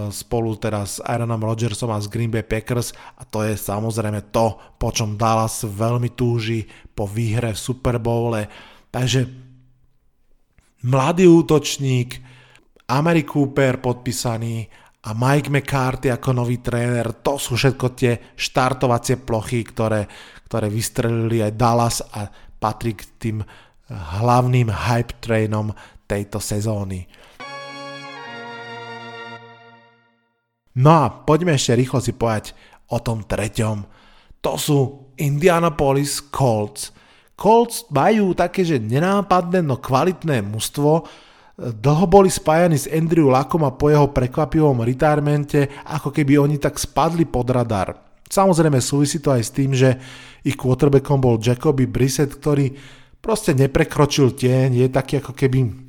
spolu 0.07 0.55
teraz 0.55 0.99
s 0.99 1.03
Aaronom 1.03 1.43
Rodgersom 1.43 1.91
a 1.91 1.99
s 1.99 2.07
Green 2.07 2.31
Bay 2.31 2.47
Packers 2.47 2.95
a 3.19 3.27
to 3.27 3.43
je 3.43 3.59
samozrejme 3.59 4.31
to, 4.31 4.55
po 4.79 4.89
čom 4.95 5.19
Dallas 5.19 5.67
veľmi 5.67 6.15
túži 6.15 6.63
po 6.95 7.03
výhre 7.03 7.51
v 7.51 7.59
Super 7.59 7.99
Bowle. 7.99 8.47
Takže 8.87 9.27
mladý 10.87 11.27
útočník, 11.27 12.23
Amari 12.87 13.27
Cooper 13.27 13.83
podpísaný 13.83 14.63
a 15.03 15.11
Mike 15.11 15.51
McCarthy 15.51 16.07
ako 16.07 16.29
nový 16.31 16.63
tréner, 16.63 17.19
to 17.19 17.35
sú 17.35 17.59
všetko 17.59 17.87
tie 17.91 18.15
štartovacie 18.39 19.19
plochy, 19.19 19.59
ktoré, 19.67 20.07
ktoré 20.47 20.71
vystrelili 20.71 21.43
aj 21.43 21.59
Dallas 21.59 21.99
a 21.99 22.31
patrí 22.63 22.95
k 22.95 23.03
tým 23.19 23.37
hlavným 23.91 24.71
hype 24.71 25.19
trainom 25.19 25.75
tejto 26.07 26.39
sezóny. 26.39 27.03
No 30.79 31.05
a 31.05 31.05
poďme 31.09 31.53
ešte 31.53 31.77
rýchlo 31.77 32.01
si 32.01 32.17
povedať 32.17 32.57
o 32.89 32.97
tom 32.97 33.21
treťom. 33.21 33.85
To 34.41 34.53
sú 34.57 34.79
Indianapolis 35.21 36.19
Colts. 36.33 36.89
Colts 37.37 37.85
majú 37.93 38.33
také, 38.33 38.65
že 38.65 38.81
nenápadné, 38.81 39.61
no 39.61 39.77
kvalitné 39.77 40.41
mužstvo. 40.41 41.05
Dlho 41.53 42.05
boli 42.09 42.33
spájani 42.33 42.77
s 42.77 42.89
Andrew 42.89 43.29
Lackom 43.29 43.61
a 43.61 43.77
po 43.77 43.93
jeho 43.93 44.09
prekvapivom 44.09 44.81
retirement, 44.81 45.45
ako 45.85 46.09
keby 46.09 46.41
oni 46.41 46.57
tak 46.57 46.81
spadli 46.81 47.29
pod 47.29 47.53
radar. 47.53 47.93
Samozrejme 48.25 48.81
súvisí 48.81 49.21
to 49.21 49.29
aj 49.29 49.41
s 49.45 49.53
tým, 49.53 49.77
že 49.77 49.93
ich 50.41 50.57
quarterbackom 50.57 51.21
bol 51.21 51.37
Jacoby 51.37 51.85
Brissett, 51.85 52.33
ktorý 52.33 52.73
proste 53.21 53.53
neprekročil 53.53 54.33
tieň, 54.33 54.81
je 54.81 54.87
taký 54.89 55.21
ako 55.21 55.37
keby 55.37 55.82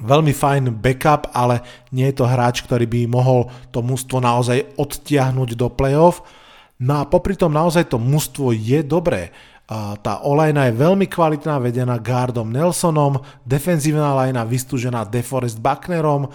veľmi 0.00 0.32
fajn 0.32 0.72
backup, 0.80 1.28
ale 1.36 1.60
nie 1.92 2.08
je 2.08 2.22
to 2.22 2.30
hráč, 2.30 2.64
ktorý 2.64 2.88
by 2.88 3.00
mohol 3.10 3.52
to 3.68 3.84
mužstvo 3.84 4.24
naozaj 4.24 4.76
odtiahnuť 4.80 5.52
do 5.52 5.68
playoff. 5.68 6.24
No 6.80 7.00
a 7.00 7.06
popri 7.06 7.36
tom 7.36 7.52
naozaj 7.52 7.92
to 7.92 8.00
mužstvo 8.00 8.56
je 8.56 8.80
dobré. 8.80 9.30
Tá 10.02 10.20
olajna 10.26 10.68
je 10.68 10.76
veľmi 10.76 11.06
kvalitná, 11.08 11.56
vedená 11.62 11.96
Gardom 11.96 12.50
Nelsonom, 12.50 13.22
defenzívna 13.46 14.12
lajna 14.12 14.44
vystúžená 14.44 15.06
DeForest 15.08 15.62
Bucknerom, 15.62 16.28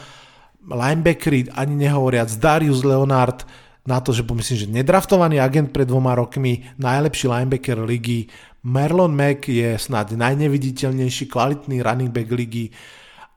linebackery, 0.66 1.52
ani 1.54 1.86
nehovoriac 1.86 2.34
Darius 2.40 2.82
Leonard, 2.82 3.46
na 3.88 4.04
to, 4.04 4.12
že 4.12 4.28
pomyslím, 4.28 4.58
že 4.58 4.68
nedraftovaný 4.68 5.40
agent 5.40 5.72
pred 5.72 5.88
dvoma 5.88 6.12
rokmi, 6.12 6.66
najlepší 6.76 7.28
linebacker 7.30 7.80
ligy, 7.88 8.28
Merlon 8.68 9.16
Mack 9.16 9.48
je 9.48 9.80
snáď 9.80 10.20
najneviditeľnejší 10.20 11.32
kvalitný 11.32 11.80
running 11.80 12.12
back 12.12 12.28
ligy, 12.28 12.74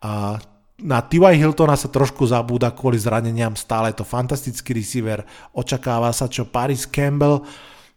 a 0.01 0.41
na 0.81 0.99
T.Y. 1.05 1.37
Hiltona 1.37 1.77
sa 1.77 1.93
trošku 1.93 2.25
zabúda 2.25 2.73
kvôli 2.73 2.97
zraneniam, 2.97 3.53
stále 3.53 3.93
je 3.93 4.01
to 4.01 4.09
fantastický 4.09 4.73
receiver, 4.73 5.21
očakáva 5.53 6.09
sa 6.17 6.25
čo 6.25 6.49
Paris 6.49 6.89
Campbell, 6.89 7.45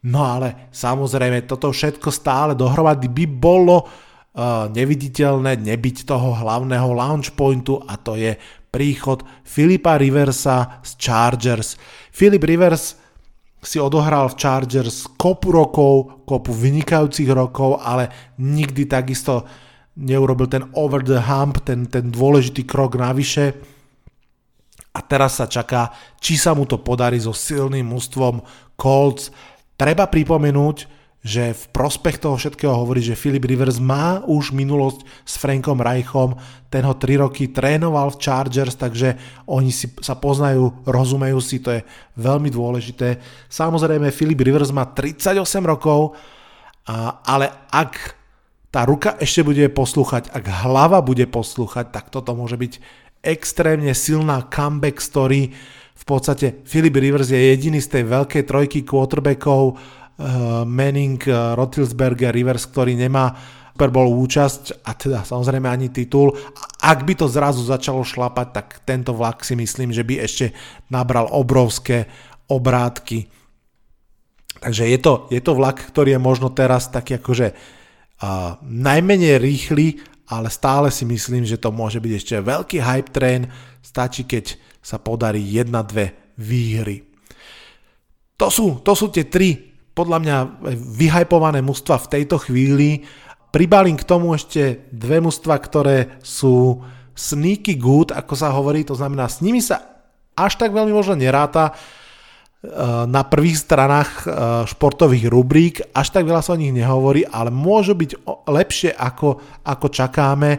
no 0.03 0.19
ale 0.19 0.67
samozrejme 0.75 1.47
toto 1.47 1.71
všetko 1.71 2.11
stále 2.11 2.51
dohromady 2.59 3.07
by 3.07 3.25
bolo 3.27 3.87
uh, 3.87 4.67
neviditeľné 4.67 5.63
nebyť 5.63 6.03
toho 6.03 6.35
hlavného 6.35 6.91
launch 6.91 7.31
pointu 7.39 7.79
a 7.87 7.95
to 7.95 8.19
je 8.19 8.35
príchod 8.67 9.23
Filipa 9.47 9.95
Riversa 9.95 10.83
z 10.83 10.91
Chargers. 10.99 11.79
Philip 12.11 12.43
Rivers 12.43 12.99
si 13.63 13.79
odohral 13.79 14.27
v 14.27 14.35
Chargers 14.35 15.07
kopu 15.15 15.55
rokov, 15.55 16.25
kopu 16.27 16.51
vynikajúcich 16.51 17.31
rokov, 17.31 17.79
ale 17.79 18.35
nikdy 18.41 18.91
takisto 18.91 19.47
neurobil 19.93 20.49
ten 20.49 20.65
over 20.73 21.05
the 21.05 21.21
hump, 21.21 21.61
ten, 21.65 21.85
ten 21.85 22.09
dôležitý 22.09 22.65
krok 22.65 22.97
navyše. 22.97 23.53
A 24.93 25.01
teraz 25.01 25.41
sa 25.41 25.49
čaká, 25.49 25.93
či 26.21 26.37
sa 26.37 26.53
mu 26.53 26.69
to 26.69 26.77
podarí 26.81 27.17
so 27.17 27.33
silným 27.33 27.89
mústvom 27.89 28.45
Colts. 28.77 29.33
Treba 29.73 30.05
pripomenúť, 30.05 30.85
že 31.23 31.55
v 31.55 31.63
prospech 31.71 32.19
toho 32.19 32.35
všetkého 32.35 32.75
hovorí, 32.75 32.99
že 32.99 33.15
Philip 33.15 33.47
Rivers 33.47 33.79
má 33.79 34.19
už 34.27 34.51
minulosť 34.51 35.07
s 35.23 35.39
Frankom 35.39 35.79
Reichom, 35.79 36.35
ten 36.67 36.83
ho 36.83 36.91
3 36.91 37.23
roky 37.23 37.47
trénoval 37.47 38.11
v 38.11 38.19
Chargers, 38.19 38.75
takže 38.75 39.15
oni 39.47 39.71
si, 39.71 39.87
sa 40.03 40.19
poznajú, 40.19 40.83
rozumejú 40.83 41.39
si, 41.39 41.63
to 41.63 41.79
je 41.79 41.81
veľmi 42.19 42.51
dôležité. 42.51 43.23
Samozrejme, 43.47 44.11
Philip 44.11 44.35
Rivers 44.35 44.75
má 44.75 44.83
38 44.83 45.39
rokov, 45.63 46.19
a, 46.83 47.23
ale 47.23 47.71
ak 47.71 48.19
tá 48.73 48.89
ruka 48.89 49.13
ešte 49.21 49.45
bude 49.45 49.69
poslúchať, 49.69 50.33
ak 50.33 50.65
hlava 50.65 51.05
bude 51.05 51.29
poslúchať, 51.29 51.93
tak 51.93 52.09
toto 52.09 52.33
môže 52.33 52.57
byť 52.57 52.81
extrémne 53.21 53.93
silná 53.93 54.49
comeback 54.49 54.97
story. 54.97 55.53
V 55.93 56.03
podstate 56.09 56.65
Philip 56.65 56.97
Rivers 56.97 57.29
je 57.29 57.37
jediný 57.37 57.77
z 57.77 58.01
tej 58.01 58.03
veľkej 58.09 58.43
trojky 58.49 58.81
quarterbackov, 58.81 59.61
uh, 59.69 60.65
Manning, 60.65 61.21
uh, 61.29 61.53
Rotilsberger, 61.53 62.33
Rivers, 62.33 62.65
ktorý 62.65 62.97
nemá 62.97 63.37
Super 63.73 63.89
Bowl 63.89 64.09
účasť 64.09 64.85
a 64.85 64.93
teda 64.93 65.25
samozrejme 65.25 65.65
ani 65.65 65.89
titul. 65.93 66.33
Ak 66.81 67.05
by 67.05 67.13
to 67.13 67.29
zrazu 67.29 67.61
začalo 67.65 68.05
šlapať, 68.05 68.47
tak 68.53 68.67
tento 68.85 69.17
vlak 69.17 69.41
si 69.41 69.53
myslím, 69.57 69.89
že 69.89 70.05
by 70.05 70.21
ešte 70.21 70.53
nabral 70.93 71.29
obrovské 71.29 72.09
obrátky. 72.49 73.29
Takže 74.61 74.83
je 74.89 74.99
to, 75.01 75.13
je 75.33 75.41
to 75.41 75.57
vlak, 75.57 75.77
ktorý 75.89 76.17
je 76.17 76.21
možno 76.21 76.53
teraz 76.53 76.89
taký 76.93 77.17
akože 77.17 77.57
najmenej 78.63 79.37
rýchly, 79.39 79.99
ale 80.31 80.47
stále 80.47 80.89
si 80.89 81.03
myslím, 81.03 81.43
že 81.43 81.59
to 81.59 81.69
môže 81.75 81.99
byť 81.99 82.13
ešte 82.15 82.35
veľký 82.39 82.77
hype 82.79 83.11
train, 83.11 83.51
stačí 83.83 84.23
keď 84.23 84.55
sa 84.83 84.99
podarí 84.99 85.43
jedna, 85.43 85.83
dve 85.83 86.15
výhry. 86.39 87.07
To 88.39 88.47
sú, 88.49 88.81
to 88.81 88.95
sú 88.97 89.13
tie 89.13 89.27
tri 89.29 89.73
podľa 89.93 90.17
mňa 90.19 90.37
vyhypované 90.73 91.61
mužstva 91.61 92.01
v 92.01 92.11
tejto 92.17 92.41
chvíli. 92.41 93.05
Pribalím 93.53 93.93
k 93.95 94.07
tomu 94.09 94.33
ešte 94.33 94.89
dve 94.89 95.21
mužstva, 95.21 95.55
ktoré 95.61 96.17
sú 96.25 96.81
sneaky 97.13 97.77
good, 97.77 98.09
ako 98.09 98.33
sa 98.33 98.49
hovorí, 98.49 98.81
to 98.81 98.97
znamená 98.97 99.29
s 99.29 99.45
nimi 99.45 99.61
sa 99.61 99.93
až 100.33 100.57
tak 100.57 100.73
veľmi 100.73 100.89
možno 100.89 101.13
neráta, 101.13 101.77
na 103.11 103.27
prvých 103.27 103.59
stranách 103.59 104.09
eh, 104.23 104.31
športových 104.63 105.27
rubrík, 105.27 105.83
až 105.91 106.15
tak 106.15 106.23
veľa 106.23 106.39
sa 106.39 106.55
o 106.55 106.59
nich 106.59 106.71
nehovorí, 106.71 107.27
ale 107.27 107.51
môžu 107.51 107.91
byť 107.91 108.23
lepšie 108.47 108.95
ako, 108.95 109.59
ako 109.67 109.87
čakáme 109.91 110.51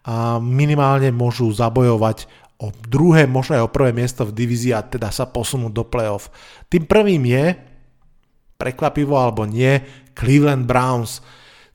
a 0.00 0.40
minimálne 0.40 1.12
môžu 1.12 1.52
zabojovať 1.52 2.24
o 2.64 2.72
druhé, 2.72 3.28
možno 3.28 3.60
aj 3.60 3.64
o 3.68 3.72
prvé 3.72 3.92
miesto 3.92 4.24
v 4.24 4.36
divízii 4.36 4.72
a 4.72 4.84
teda 4.84 5.12
sa 5.12 5.28
posunúť 5.28 5.72
do 5.72 5.84
playoff. 5.84 6.32
Tým 6.72 6.88
prvým 6.88 7.28
je, 7.28 7.56
prekvapivo 8.56 9.16
alebo 9.16 9.44
nie, 9.44 9.80
Cleveland 10.16 10.64
Browns. 10.68 11.24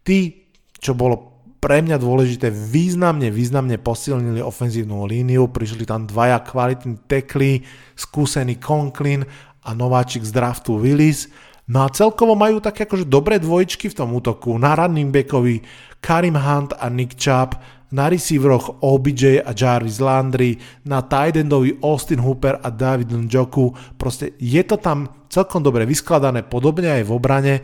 Tí, 0.06 0.50
čo 0.78 0.93
bolo 0.93 1.36
pre 1.58 1.82
mňa 1.82 1.98
dôležité, 1.98 2.54
významne, 2.54 3.34
významne 3.34 3.82
posilnili 3.82 4.38
ofenzívnu 4.38 5.10
líniu, 5.10 5.50
prišli 5.50 5.89
tam 5.89 6.06
dvaja 6.06 6.45
kvalitní 6.45 7.10
tekly, 7.10 7.65
skúsený 7.98 8.62
Conklin 8.62 9.26
a 9.65 9.73
nováčik 9.73 10.21
z 10.21 10.32
draftu 10.32 10.78
Willis. 10.78 11.28
No 11.65 11.82
a 11.82 11.89
celkovo 11.89 12.38
majú 12.38 12.62
také 12.62 12.86
akože 12.86 13.10
dobré 13.10 13.41
dvojčky 13.41 13.89
v 13.89 13.97
tom 13.97 14.13
útoku. 14.13 14.54
Na 14.62 14.78
running 14.78 15.10
backovi 15.10 15.65
Karim 15.97 16.38
Hunt 16.38 16.78
a 16.78 16.86
Nick 16.93 17.17
Chubb, 17.17 17.58
na 17.89 18.06
receiveroch 18.06 18.86
OBJ 18.86 19.41
a 19.41 19.49
Jarvis 19.58 19.97
Landry, 19.97 20.62
na 20.86 21.01
tight 21.01 21.41
endovi 21.41 21.73
Austin 21.82 22.21
Hooper 22.21 22.62
a 22.62 22.69
David 22.69 23.10
Njoku. 23.10 23.73
Proste 23.97 24.38
je 24.38 24.62
to 24.62 24.78
tam 24.78 25.25
celkom 25.25 25.65
dobre 25.65 25.89
vyskladané, 25.89 26.45
podobne 26.45 27.01
aj 27.01 27.04
v 27.10 27.12
obrane. 27.12 27.56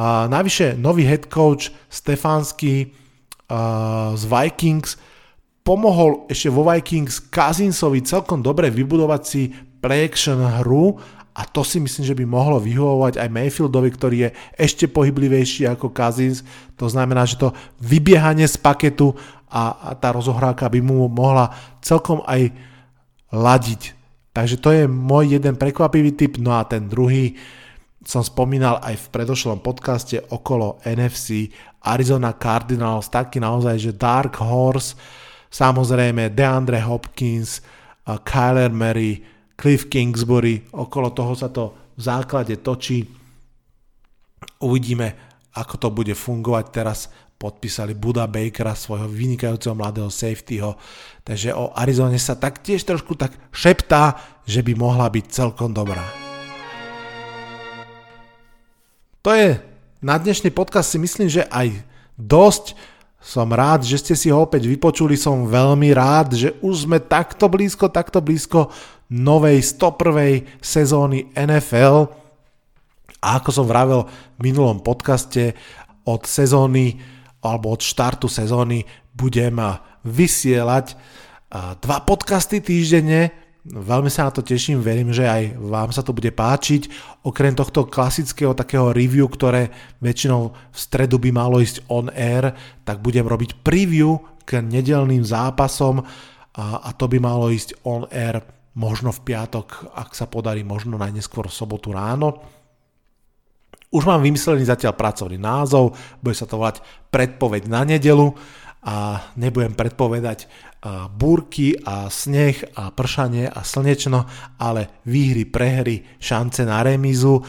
A 0.00 0.24
navyše 0.32 0.72
nový 0.72 1.04
head 1.04 1.28
coach 1.28 1.68
Stefanský 1.92 2.92
z 4.16 4.22
Vikings 4.24 4.96
pomohol 5.60 6.30
ešte 6.30 6.48
vo 6.48 6.62
Vikings 6.62 7.26
Kazinsovi 7.26 8.06
celkom 8.06 8.38
dobre 8.38 8.70
vybudovať 8.70 9.22
si 9.26 9.50
play 9.82 10.10
hru 10.62 10.94
a 11.36 11.44
to 11.44 11.60
si 11.60 11.76
myslím, 11.76 12.04
že 12.08 12.16
by 12.16 12.24
mohlo 12.24 12.56
vyhovovať 12.56 13.20
aj 13.20 13.28
Mayfieldovi, 13.28 13.90
ktorý 13.92 14.16
je 14.24 14.30
ešte 14.56 14.88
pohyblivejší 14.88 15.68
ako 15.68 15.92
Cousins. 15.92 16.40
To 16.80 16.88
znamená, 16.88 17.28
že 17.28 17.36
to 17.36 17.52
vybiehanie 17.84 18.48
z 18.48 18.56
paketu 18.56 19.12
a, 19.52 19.92
a 19.92 20.00
tá 20.00 20.16
rozohrávka 20.16 20.64
by 20.72 20.80
mu 20.80 21.04
mohla 21.12 21.52
celkom 21.84 22.24
aj 22.24 22.56
ladiť. 23.28 23.92
Takže 24.32 24.56
to 24.56 24.72
je 24.72 24.84
môj 24.88 25.36
jeden 25.36 25.60
prekvapivý 25.60 26.16
typ. 26.16 26.40
No 26.40 26.56
a 26.56 26.64
ten 26.64 26.88
druhý 26.88 27.36
som 28.00 28.24
spomínal 28.24 28.80
aj 28.80 28.96
v 28.96 29.06
predošlom 29.12 29.60
podcaste 29.60 30.16
okolo 30.32 30.80
NFC 30.88 31.52
Arizona 31.84 32.32
Cardinals, 32.32 33.12
taký 33.12 33.44
naozaj, 33.44 33.76
že 33.76 33.92
Dark 33.92 34.40
Horse, 34.40 34.96
samozrejme 35.52 36.32
DeAndre 36.32 36.80
Hopkins, 36.80 37.60
Kyler 38.24 38.72
Murray, 38.72 39.35
Cliff 39.56 39.88
Kingsbury, 39.88 40.68
okolo 40.76 41.16
toho 41.16 41.32
sa 41.32 41.48
to 41.48 41.96
v 41.96 42.00
základe 42.04 42.60
točí. 42.60 43.08
Uvidíme, 44.60 45.16
ako 45.56 45.74
to 45.80 45.88
bude 45.90 46.12
fungovať 46.12 46.66
teraz. 46.68 47.00
Podpísali 47.36 47.92
Buda 47.92 48.24
Bakera, 48.24 48.72
svojho 48.72 49.12
vynikajúceho 49.12 49.76
mladého 49.76 50.08
safetyho. 50.08 50.72
Takže 51.20 51.52
o 51.52 51.68
Arizone 51.76 52.16
sa 52.16 52.32
tak 52.32 52.64
tiež 52.64 52.80
trošku 52.88 53.12
tak 53.12 53.36
šeptá, 53.52 54.16
že 54.48 54.64
by 54.64 54.72
mohla 54.72 55.04
byť 55.12 55.24
celkom 55.28 55.76
dobrá. 55.76 56.00
To 59.20 59.36
je 59.36 59.60
na 60.00 60.16
dnešný 60.16 60.52
podcast 60.52 60.92
si 60.92 61.00
myslím, 61.00 61.28
že 61.28 61.48
aj 61.48 61.82
dosť. 62.16 62.76
Som 63.18 63.50
rád, 63.50 63.82
že 63.82 63.98
ste 63.98 64.14
si 64.14 64.30
ho 64.30 64.38
opäť 64.38 64.70
vypočuli, 64.70 65.18
som 65.18 65.50
veľmi 65.50 65.90
rád, 65.90 66.38
že 66.38 66.54
už 66.62 66.86
sme 66.86 67.02
takto 67.02 67.50
blízko, 67.50 67.90
takto 67.90 68.22
blízko 68.22 68.70
novej 69.10 69.62
101. 69.62 70.62
sezóny 70.62 71.30
NFL. 71.34 72.10
A 73.22 73.42
ako 73.42 73.50
som 73.50 73.66
vravel 73.66 74.06
v 74.38 74.40
minulom 74.40 74.82
podcaste, 74.82 75.54
od 76.06 76.22
sezóny 76.22 76.94
alebo 77.42 77.74
od 77.74 77.82
štartu 77.82 78.30
sezóny 78.30 78.86
budem 79.10 79.58
vysielať 80.06 80.94
dva 81.82 81.98
podcasty 82.06 82.62
týždenne, 82.62 83.46
Veľmi 83.66 84.06
sa 84.06 84.30
na 84.30 84.32
to 84.32 84.46
teším, 84.46 84.78
verím, 84.78 85.10
že 85.10 85.26
aj 85.26 85.58
vám 85.58 85.90
sa 85.90 86.06
to 86.06 86.14
bude 86.14 86.30
páčiť. 86.30 86.86
Okrem 87.26 87.50
tohto 87.50 87.90
klasického 87.90 88.54
takého 88.54 88.94
review, 88.94 89.26
ktoré 89.26 89.74
väčšinou 89.98 90.54
v 90.54 90.78
stredu 90.78 91.18
by 91.18 91.34
malo 91.34 91.58
ísť 91.58 91.82
on 91.90 92.06
air, 92.14 92.54
tak 92.86 93.02
budem 93.02 93.26
robiť 93.26 93.66
preview 93.66 94.22
k 94.46 94.62
nedelným 94.62 95.26
zápasom 95.26 95.98
a, 96.54 96.94
to 96.94 97.10
by 97.10 97.18
malo 97.18 97.50
ísť 97.50 97.82
on 97.82 98.06
air 98.14 98.38
možno 98.76 99.08
v 99.10 99.24
piatok, 99.24 99.96
ak 99.96 100.12
sa 100.12 100.28
podarí, 100.28 100.60
možno 100.60 101.00
najneskôr 101.00 101.48
v 101.48 101.56
sobotu 101.56 101.96
ráno. 101.96 102.44
Už 103.88 104.04
mám 104.04 104.20
vymyslený 104.20 104.68
zatiaľ 104.68 104.92
pracovný 104.92 105.40
názov, 105.40 105.96
bude 106.20 106.36
sa 106.36 106.44
to 106.44 106.60
volať 106.60 106.84
Predpoveď 107.08 107.72
na 107.72 107.88
nedelu 107.88 108.36
a 108.84 109.24
nebudem 109.40 109.72
predpovedať 109.72 110.46
búrky 111.16 111.74
a 111.82 112.12
sneh 112.12 112.60
a 112.76 112.92
pršanie 112.92 113.48
a 113.48 113.64
slnečno, 113.64 114.28
ale 114.60 115.02
výhry, 115.08 115.48
prehry, 115.48 116.04
šance 116.20 116.62
na 116.62 116.84
remízu. 116.84 117.42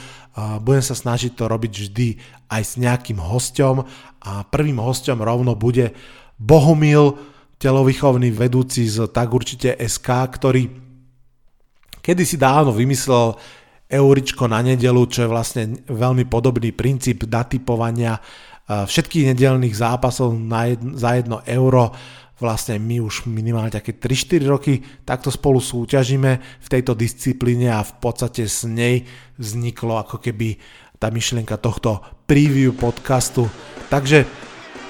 Budem 0.63 0.85
sa 0.85 0.95
snažiť 0.95 1.35
to 1.35 1.51
robiť 1.51 1.73
vždy 1.73 2.09
aj 2.53 2.61
s 2.63 2.73
nejakým 2.79 3.19
hosťom 3.19 3.75
a 4.23 4.31
prvým 4.47 4.79
hosťom 4.79 5.19
rovno 5.19 5.53
bude 5.59 5.91
Bohumil, 6.37 7.17
telovýchovný 7.57 8.29
vedúci 8.29 8.85
z 8.85 9.09
tak 9.09 9.33
určite 9.33 9.73
SK, 9.73 10.07
ktorý 10.37 10.86
kedysi 12.07 12.39
dávno 12.39 12.71
vymyslel 12.71 13.35
euričko 13.91 14.47
na 14.47 14.63
nedelu, 14.63 15.03
čo 15.11 15.27
je 15.27 15.31
vlastne 15.31 15.63
veľmi 15.91 16.23
podobný 16.31 16.71
princíp 16.71 17.27
datypovania 17.27 18.15
všetkých 18.67 19.35
nedelných 19.35 19.75
zápasov 19.75 20.31
na 20.35 20.71
jedno, 20.71 20.95
za 20.95 21.19
1 21.19 21.27
euro. 21.51 21.91
Vlastne 22.37 22.79
my 22.79 23.01
už 23.03 23.27
minimálne 23.27 23.73
také 23.73 23.97
3-4 23.97 24.43
roky 24.47 24.79
takto 25.03 25.33
spolu 25.33 25.57
súťažíme 25.57 26.31
v 26.39 26.67
tejto 26.67 26.93
disciplíne 26.93 27.73
a 27.75 27.83
v 27.83 27.93
podstate 27.99 28.47
s 28.47 28.63
nej 28.63 29.03
vzniklo 29.41 29.99
ako 29.99 30.19
keby 30.21 30.59
tá 31.01 31.11
myšlienka 31.11 31.57
tohto 31.57 32.03
preview 32.29 32.75
podcastu. 32.75 33.49
Takže 33.89 34.27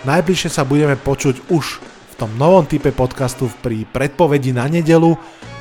najbližšie 0.04 0.50
sa 0.52 0.68
budeme 0.68 1.00
počuť 1.00 1.54
už 1.54 1.66
v 1.86 2.14
tom 2.18 2.34
novom 2.36 2.66
type 2.66 2.90
podcastu 2.92 3.48
pri 3.62 3.86
predpovedi 3.86 4.52
na 4.52 4.66
nedelu, 4.68 5.16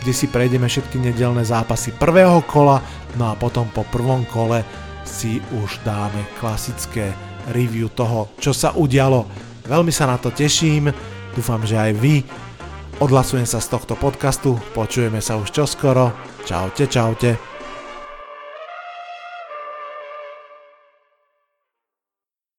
kde 0.06 0.14
si 0.14 0.30
prejdeme 0.30 0.70
všetky 0.70 1.02
nedelné 1.02 1.42
zápasy 1.42 1.90
prvého 1.90 2.38
kola, 2.46 2.78
no 3.18 3.26
a 3.26 3.34
potom 3.34 3.66
po 3.74 3.82
prvom 3.90 4.22
kole 4.30 4.62
si 5.02 5.42
už 5.58 5.82
dáme 5.82 6.22
klasické 6.38 7.10
review 7.50 7.90
toho, 7.90 8.30
čo 8.38 8.54
sa 8.54 8.70
udialo. 8.70 9.26
Veľmi 9.66 9.90
sa 9.90 10.06
na 10.06 10.14
to 10.14 10.30
teším, 10.30 10.94
dúfam, 11.34 11.58
že 11.66 11.74
aj 11.74 11.92
vy. 11.98 12.22
Odhlasujem 13.02 13.50
sa 13.50 13.58
z 13.58 13.66
tohto 13.66 13.98
podcastu, 13.98 14.54
počujeme 14.78 15.18
sa 15.18 15.42
už 15.42 15.50
čoskoro. 15.50 16.14
Čaute, 16.46 16.86
čaute. 16.86 17.55